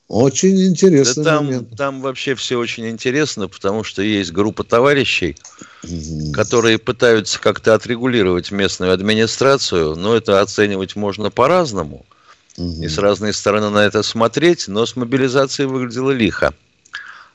Очень 0.09 0.65
интересный 0.65 1.23
да 1.23 1.37
там, 1.37 1.45
момент. 1.45 1.77
Там 1.77 2.01
вообще 2.01 2.35
все 2.35 2.59
очень 2.59 2.89
интересно, 2.89 3.47
потому 3.47 3.85
что 3.85 4.01
есть 4.01 4.33
группа 4.33 4.65
товарищей, 4.65 5.37
угу. 5.85 6.33
которые 6.33 6.79
пытаются 6.79 7.39
как-то 7.39 7.75
отрегулировать 7.75 8.51
местную 8.51 8.93
администрацию, 8.93 9.97
но 9.97 10.17
это 10.17 10.41
оценивать 10.41 10.97
можно 10.97 11.31
по-разному. 11.31 12.07
Угу. 12.57 12.83
И 12.83 12.89
с 12.89 12.97
разной 12.97 13.35
стороны 13.35 13.69
на 13.69 13.85
это 13.85 14.03
смотреть, 14.03 14.67
но 14.67 14.87
с 14.87 14.97
мобилизацией 14.97 15.69
выглядело 15.69 16.11
лихо. 16.11 16.55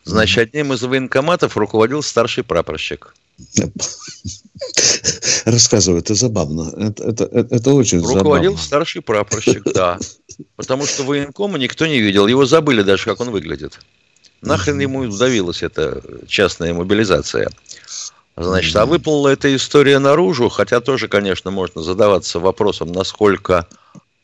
Значит, 0.04 0.50
одним 0.50 0.74
из 0.74 0.82
военкоматов 0.82 1.56
руководил 1.56 2.02
старший 2.02 2.44
прапорщик. 2.44 3.14
Рассказывай, 5.46 6.00
это 6.00 6.14
забавно. 6.16 6.74
Это, 6.78 7.04
это, 7.04 7.24
это 7.26 7.74
очень 7.74 8.00
Руководил 8.00 8.52
забавно. 8.52 8.58
старший 8.58 9.02
прапорщик, 9.02 9.64
да. 9.74 10.00
Потому 10.56 10.86
что 10.86 11.04
военкома 11.04 11.58
никто 11.58 11.86
не 11.86 12.00
видел. 12.00 12.28
Его 12.28 12.46
забыли 12.46 12.82
даже, 12.82 13.06
как 13.06 13.20
он 13.20 13.32
выглядит. 13.32 13.80
Нахрен 14.42 14.80
ему 14.80 15.00
удавилась 15.00 15.64
эта 15.64 16.02
частная 16.28 16.74
мобилизация. 16.74 17.50
Значит, 18.36 18.76
а 18.76 18.86
выплыла 18.86 19.30
эта 19.30 19.54
история 19.56 20.00
наружу, 20.00 20.50
хотя 20.50 20.80
тоже, 20.82 21.08
конечно, 21.08 21.52
можно 21.52 21.82
задаваться 21.84 22.40
вопросом, 22.40 22.92
насколько 22.92 23.68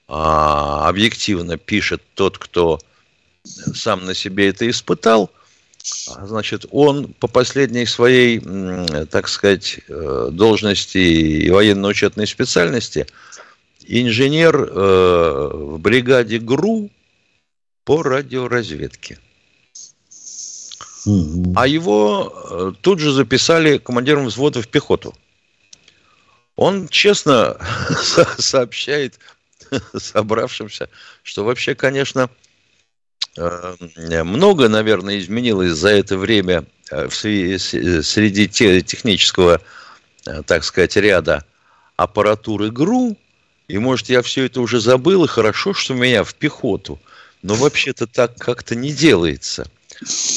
а, 0.08 0.90
объективно 0.90 1.58
пишет 1.58 2.02
тот, 2.16 2.38
кто 2.38 2.80
сам 3.44 4.06
на 4.06 4.14
себе 4.14 4.50
это 4.50 4.70
испытал– 4.70 5.32
Значит, 6.24 6.66
он 6.72 7.14
по 7.14 7.28
последней 7.28 7.86
своей, 7.86 8.40
так 9.08 9.28
сказать, 9.28 9.80
э, 9.88 10.30
должности 10.32 10.98
и 10.98 11.50
военно-учетной 11.50 12.28
специальности 12.28 13.08
инженер 13.86 14.56
э, 14.56 15.50
в 15.54 15.80
бригаде 15.80 16.40
ГРУ 16.40 16.90
по 17.84 18.04
радиоразведке. 18.04 19.18
А 21.56 21.66
его 21.68 22.34
э, 22.34 22.72
тут 22.82 23.00
же 23.00 23.12
записали 23.12 23.78
командиром 23.78 24.26
взвода 24.26 24.62
в 24.62 24.68
пехоту. 24.68 25.16
Он 26.56 26.88
честно 26.88 27.58
сообщает 28.38 29.20
собравшимся, 29.98 30.90
что 31.24 31.44
вообще, 31.46 31.74
конечно, 31.74 32.30
много, 33.38 34.70
наверное, 34.70 35.20
изменилось 35.20 35.72
за 35.72 35.90
это 35.90 36.18
время 36.18 36.66
э, 36.92 37.10
среди 37.10 38.48
технического, 38.48 39.62
э, 40.26 40.42
так 40.46 40.64
сказать, 40.64 40.96
ряда 40.98 41.46
аппаратуры 41.96 42.72
ГРУ. 42.72 43.18
И, 43.68 43.78
может, 43.78 44.10
я 44.10 44.22
все 44.22 44.46
это 44.46 44.62
уже 44.62 44.80
забыл, 44.80 45.26
и 45.26 45.28
хорошо, 45.28 45.74
что 45.74 45.94
меня 45.94 46.24
в 46.24 46.34
пехоту. 46.34 47.00
Но 47.44 47.56
вообще-то 47.56 48.08
так 48.08 48.36
как-то 48.38 48.76
не 48.76 48.92
делается. 48.92 49.70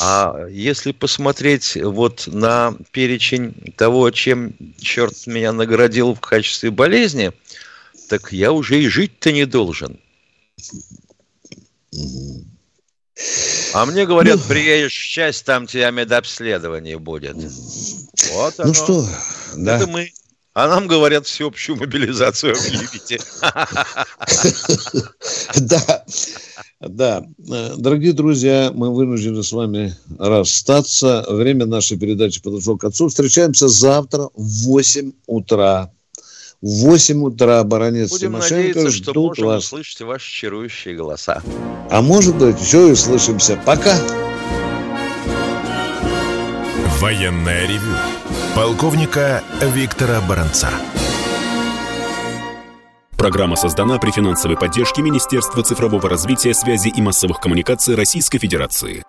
А 0.00 0.46
если 0.50 0.92
посмотреть 0.92 1.76
вот 1.76 2.26
на 2.26 2.74
перечень 2.90 3.54
того, 3.76 4.10
чем 4.10 4.54
черт 4.80 5.26
меня 5.26 5.52
наградил 5.52 6.14
в 6.14 6.20
качестве 6.20 6.70
болезни, 6.70 7.32
так 8.08 8.32
я 8.32 8.52
уже 8.52 8.82
и 8.82 8.88
жить-то 8.88 9.32
не 9.32 9.46
должен. 9.46 9.98
А 13.74 13.86
мне 13.86 14.06
говорят, 14.06 14.38
ну, 14.38 14.48
приедешь 14.48 14.94
в 14.94 15.08
часть, 15.08 15.44
там 15.44 15.66
тебя 15.66 15.90
медобследование 15.90 16.98
будет. 16.98 17.36
Вот 18.32 18.54
ну 18.58 18.64
оно. 18.64 18.66
Ну 18.66 18.74
что, 18.74 19.08
да. 19.56 19.76
Это 19.76 19.86
мы. 19.86 20.12
А 20.54 20.68
нам 20.68 20.86
говорят, 20.86 21.26
всеобщую 21.26 21.78
мобилизацию 21.78 22.54
объявите. 22.54 23.18
Да, 25.58 26.04
да. 26.80 27.24
Дорогие 27.38 28.12
друзья, 28.12 28.70
мы 28.74 28.94
вынуждены 28.94 29.42
с 29.42 29.52
вами 29.52 29.96
расстаться. 30.18 31.24
Время 31.28 31.64
нашей 31.64 31.98
передачи 31.98 32.42
подошло 32.42 32.76
к 32.76 32.82
концу. 32.82 33.08
Встречаемся 33.08 33.68
завтра 33.68 34.28
в 34.34 34.66
8 34.66 35.12
утра. 35.26 35.90
В 36.62 36.84
8 36.84 37.24
утра 37.24 37.64
Баранец 37.64 38.10
Будем 38.10 38.32
надеяться, 38.32 38.92
что 38.92 39.12
можем 39.20 39.46
вас. 39.46 39.64
услышать 39.64 40.00
ваши 40.02 40.30
чарующие 40.30 40.94
голоса. 40.94 41.42
А 41.90 42.00
может 42.00 42.36
быть, 42.36 42.60
еще 42.60 42.88
и 42.88 42.92
услышимся. 42.92 43.58
Пока. 43.66 43.92
Военная 47.00 47.66
ревю. 47.66 47.96
Полковника 48.54 49.42
Виктора 49.60 50.20
Баранца. 50.20 50.68
Программа 53.16 53.56
создана 53.56 53.98
при 53.98 54.12
финансовой 54.12 54.56
поддержке 54.56 55.02
Министерства 55.02 55.64
цифрового 55.64 56.08
развития, 56.08 56.54
связи 56.54 56.92
и 56.96 57.02
массовых 57.02 57.40
коммуникаций 57.40 57.96
Российской 57.96 58.38
Федерации. 58.38 59.02